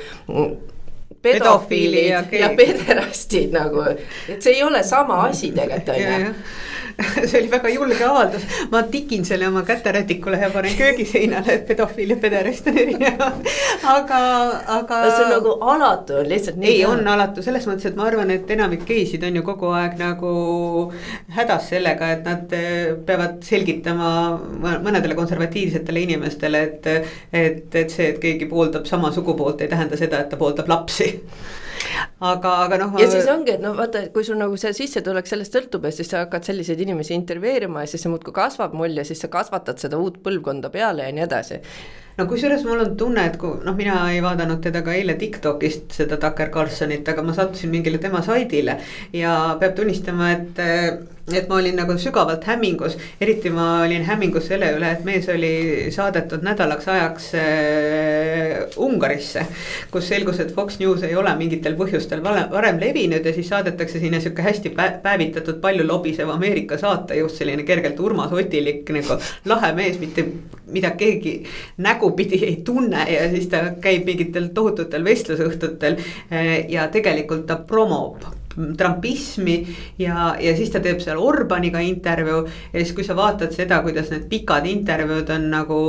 [1.23, 3.85] pedofiilid ja, ja pederastid nagu,
[4.29, 6.35] et see ei ole sama asi tegelikult on ju
[7.27, 12.14] see oli väga julge avaldus, ma tikin selle oma käterätikule ja panen köögiseinale, et pedofiil
[12.14, 13.49] ja pederast on erinevad,
[13.97, 14.21] aga,
[14.79, 15.01] aga.
[15.07, 17.45] see on nagu alatu on lihtsalt ei, on alatu.
[17.45, 20.33] Selles mõttes, et ma arvan, et enamik geisid on ju kogu aeg nagu
[21.37, 24.11] hädas sellega, et nad eh, peavad selgitama
[24.61, 26.91] mõnedele konservatiivsetele inimestele, et.
[27.33, 31.10] et, et see, et keegi pooldab sama sugupoolt, ei tähenda seda, et ta pooldab lapsi
[32.33, 32.99] aga, aga noh.
[33.01, 36.11] ja siis ongi, et noh, vaata, kui sul nagu see sissetulek sellest sõltub ja siis
[36.13, 39.81] sa hakkad selliseid inimesi intervjueerima ja siis see muudkui kasvab mul ja siis sa kasvatad
[39.83, 41.61] seda uut põlvkonda peale ja nii edasi
[42.21, 45.89] no kusjuures mul on tunne, et kui noh, mina ei vaadanud teda ka eile Tiktokist,
[45.97, 48.77] seda Tucker Carlsonit, aga ma sattusin mingile tema saidile
[49.16, 50.61] ja peab tunnistama, et
[51.31, 55.53] et ma olin nagu sügavalt hämmingus, eriti ma olin hämmingus selle üle, et mees oli
[55.95, 59.45] saadetud nädalaks ajaks äh, Ungarisse.
[59.91, 64.03] kus selgus, et Fox News ei ole mingitel põhjustel vale, varem levinud ja siis saadetakse
[64.03, 70.01] sinna sihuke hästi päevitatud, palju lobisev Ameerika saatejuht, selline kergelt Urmas Otilik nagu lahe mees,
[70.03, 70.27] mitte
[70.73, 71.37] mida keegi
[71.79, 78.41] nägupidi ei tunne ja siis ta käib mingitel tohututel vestlusõhtutel äh, ja tegelikult ta promob
[78.77, 79.66] trumpismi
[79.99, 82.43] ja, ja siis ta teeb seal Orbaniga intervjuu.
[82.73, 85.81] ja siis, kui sa vaatad seda, kuidas need pikad intervjuud on nagu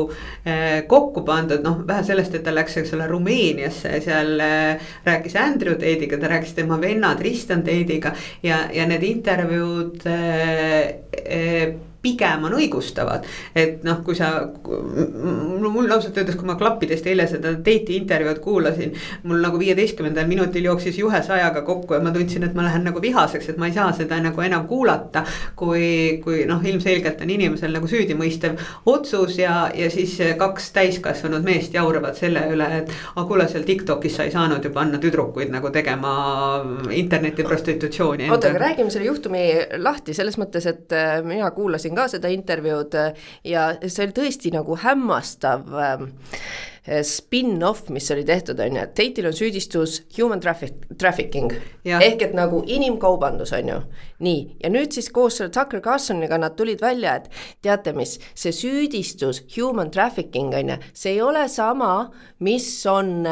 [0.45, 4.89] eh, kokku pandud, noh vähe sellest, et ta läks, eks ole, Rumeeniasse ja seal eh,
[5.05, 8.13] rääkis Andrew Tate'iga, ta rääkis tema venna Tristan Tate'iga
[8.43, 10.81] ja, ja need intervjuud eh,
[11.25, 13.25] eh, pigem on õigustavad.
[13.55, 14.31] et noh, kui sa,
[15.61, 18.93] mul ausalt öeldes, kui ma klappidest eile seda date'i intervjuud kuulasin.
[19.23, 23.01] mul nagu viieteistkümnendal minutil jooksis juhe sajaga kokku ja ma tundsin, et ma lähen nagu
[23.01, 25.23] vihaseks, et ma ei saa seda nagu enam kuulata.
[25.55, 31.73] kui, kui noh, ilmselgelt on inimesel nagu süüdimõistev otsus ja, ja siis kaks täiskasvanud meest
[31.77, 32.93] jauravad selle üle, et.
[33.15, 36.13] aga kuule, seal Tiktokis sa ei saanud ju panna tüdrukuid nagu tegema
[36.91, 38.29] internetiprostitutsiooni.
[38.31, 39.45] oota, aga räägime selle juhtumi
[39.77, 43.13] lahti selles mõttes, et äh, mina kuulasin kuulasin ka seda intervjuud äh,
[43.43, 46.05] ja see oli tõesti nagu hämmastav äh,
[47.05, 51.51] spin-off, mis oli tehtud, on ju, et Tate'il on süüdistus human traffic, trafficking.
[51.85, 53.81] Ehk et nagu inimkaubandus, on ju.
[54.21, 57.29] Nii, ja nüüd siis koos selle Tucker Carlsoniga nad tulid välja, et
[57.61, 61.93] teate mis, see süüdistus human trafficking on ju, see ei ole sama,
[62.45, 63.25] mis on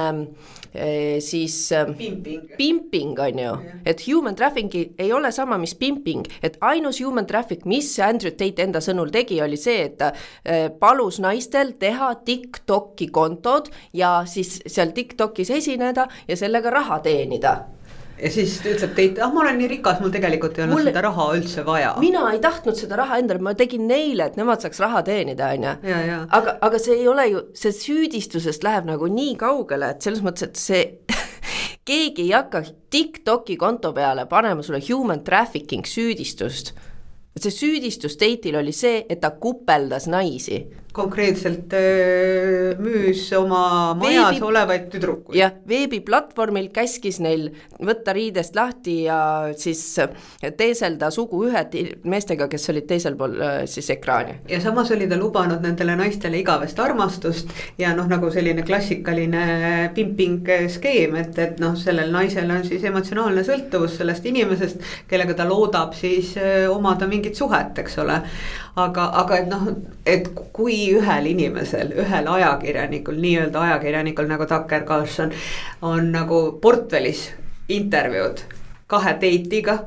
[0.73, 3.53] Eh, siis ähm, pimping, pimping on ju,
[3.85, 8.61] et human trafficking ei ole sama, mis pimping, et ainus human traffic, mis Andrew Tate
[8.67, 10.11] enda sõnul tegi, oli see, et ta
[10.45, 17.57] eh, palus naistel teha Tiktoki kontod ja siis seal Tiktokis esineda ja sellega raha teenida
[18.23, 20.91] ja siis ütleb Teit, ah ma olen nii rikas, mul tegelikult ei olnud Mulle...
[20.91, 21.93] seda raha üldse vaja.
[22.01, 25.67] mina ei tahtnud seda raha endale, ma tegin neile, et nemad saaks raha teenida, on
[25.69, 26.19] ju.
[26.39, 30.49] aga, aga see ei ole ju, see süüdistusest läheb nagu nii kaugele, et selles mõttes,
[30.49, 30.83] et see
[31.89, 36.73] keegi ei hakka Tiktoki konto peale panema sulle human trafficking süüdistust.
[37.35, 40.63] et see süüdistus Teitil oli see, et ta kupeldas naisi
[40.93, 44.45] konkreetselt äh, müüs oma majas Veebi...
[44.45, 45.37] olevaid tüdrukuid.
[45.37, 49.19] jah, veebiplatvormil käskis neil võtta riidest lahti ja
[49.57, 49.83] siis
[50.57, 51.75] teeselda sugu ühed
[52.09, 54.39] meestega, kes olid teisel pool äh, siis ekraani.
[54.49, 59.45] ja samas oli ta lubanud nendele naistele igavest armastust ja noh, nagu selline klassikaline
[59.93, 65.45] pimping skeem, et, et noh, sellel naisel on siis emotsionaalne sõltuvus sellest inimesest, kellega ta
[65.49, 68.19] loodab siis äh, omada mingit suhet, eks ole.
[68.79, 69.69] aga, aga et noh,
[70.07, 75.33] et kui kui ühel inimesel, ühel ajakirjanikul, nii-öelda ajakirjanikul nagu Tucker Carlson
[75.81, 77.29] on nagu portfellis
[77.69, 78.45] intervjuud.
[78.89, 79.83] Kahe date'iga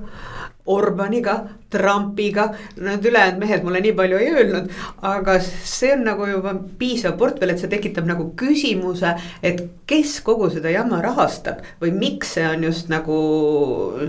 [0.67, 1.41] Orbaniga,
[1.71, 2.45] Trumpiga,
[2.79, 4.69] need ülejäänud mehed mulle nii palju ei öelnud,
[5.03, 9.11] aga see on nagu juba piisav portfell, et see tekitab nagu küsimuse,
[9.43, 13.17] et kes kogu seda jama rahastab või miks see on just nagu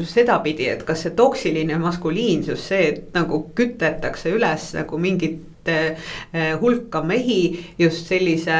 [0.06, 5.42] sedapidi, et kas see toksiline maskuliinsus, see, et nagu kütetakse üles nagu mingit
[6.61, 7.39] hulka mehi
[7.80, 8.57] just sellise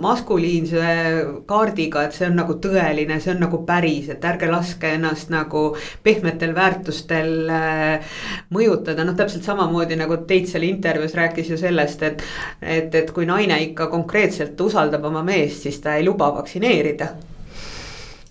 [0.00, 0.82] maskuliinse
[1.46, 5.64] kaardiga, et see on nagu tõeline, see on nagu päris, et ärge laske ennast nagu
[6.04, 8.12] pehmetel väärtustel eh,
[8.54, 12.24] mõjutada, noh, täpselt samamoodi nagu Teit seal intervjuus rääkis ju sellest, et.
[12.60, 17.10] et, et kui naine ikka konkreetselt usaldab oma meest, siis ta ei luba vaktsineerida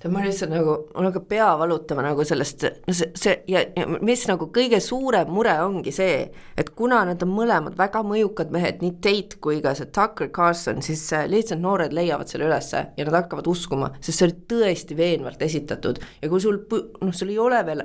[0.07, 4.21] ma lihtsalt nagu, mul hakkab pea valutama nagu sellest, no see, see ja, ja mis
[4.29, 6.21] nagu kõige suurem mure ongi see,
[6.59, 10.79] et kuna nad on mõlemad väga mõjukad mehed, nii Tate kui ka see Tucker Carlson,
[10.85, 15.43] siis lihtsalt noored leiavad selle ülesse ja nad hakkavad uskuma, sest see oli tõesti veenvalt
[15.43, 15.99] esitatud.
[16.23, 17.83] Ja kui sul, noh, sul ei ole veel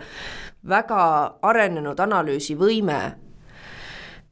[0.71, 1.03] väga
[1.51, 3.01] arenenud analüüsivõime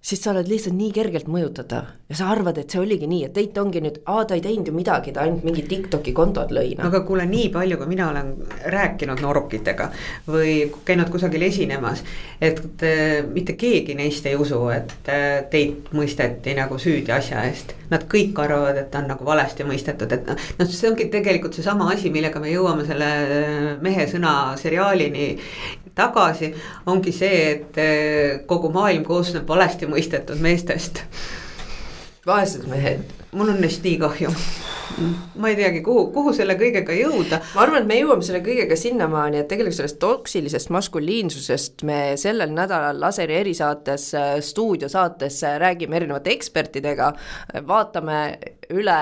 [0.03, 1.91] siis sa oled lihtsalt nii kergelt mõjutatav.
[2.11, 4.67] Ja sa arvad, et see oligi nii, et Teit ongi nüüd, aa, ta ei teinud
[4.69, 6.89] ju midagi, ta ainult mingi Tiktoki kontod lõi no..
[6.91, 8.33] aga kuule, nii palju, kui mina olen
[8.75, 9.87] rääkinud noorukitega
[10.27, 10.57] või
[10.89, 12.03] käinud kusagil esinemas,
[12.43, 17.77] et äh, mitte keegi neist ei usu, et äh, Teit mõisteti nagu süüdi asja eest.
[17.93, 21.55] Nad kõik arvavad, et ta on nagu valesti mõistetud, et noh, noh, see ongi tegelikult
[21.57, 25.31] seesama asi, millega me jõuame selle äh, mehe sõna seriaalini
[25.95, 26.53] tagasi,
[26.87, 31.05] ongi see, et eh, kogu maailm koosneb valesti mõistetud meestest.
[32.27, 33.03] Vaesed mehed.
[33.33, 34.31] mul on neist nii kahju
[35.35, 37.39] ma ei teagi, kuhu, kuhu selle kõigega jõuda.
[37.55, 42.53] ma arvan, et me jõuame selle kõigega sinnamaani, et tegelikult sellest toksilisest maskuliinsusest me sellel
[42.55, 44.11] nädalal Laseri erisaates,
[44.49, 47.13] stuudiosaates räägime erinevate ekspertidega,
[47.69, 48.19] vaatame
[48.73, 48.99] üle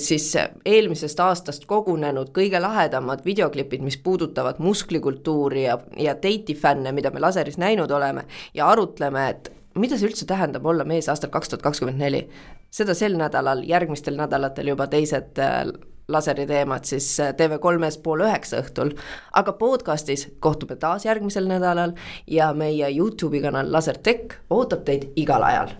[0.00, 0.30] siis
[0.64, 7.22] eelmisest aastast kogunenud kõige lahedamad videoklipid, mis puudutavad musklikultuuri ja, ja date'i fänne, mida me
[7.22, 11.62] laseris näinud oleme ja arutleme, et mida see üldse tähendab olla mees aastal kaks tuhat
[11.62, 12.28] kakskümmend neli.
[12.70, 15.64] seda sel nädalal, järgmistel nädalatel juba teised äh,
[16.08, 18.94] laseri teemad siis äh, TV3-s pool üheksa õhtul.
[19.32, 21.92] aga podcastis kohtume taas järgmisel nädalal
[22.26, 25.76] ja meie Youtube'i kanal Lasertech ootab teid igal ajal.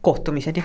[0.00, 0.64] kohtumiseni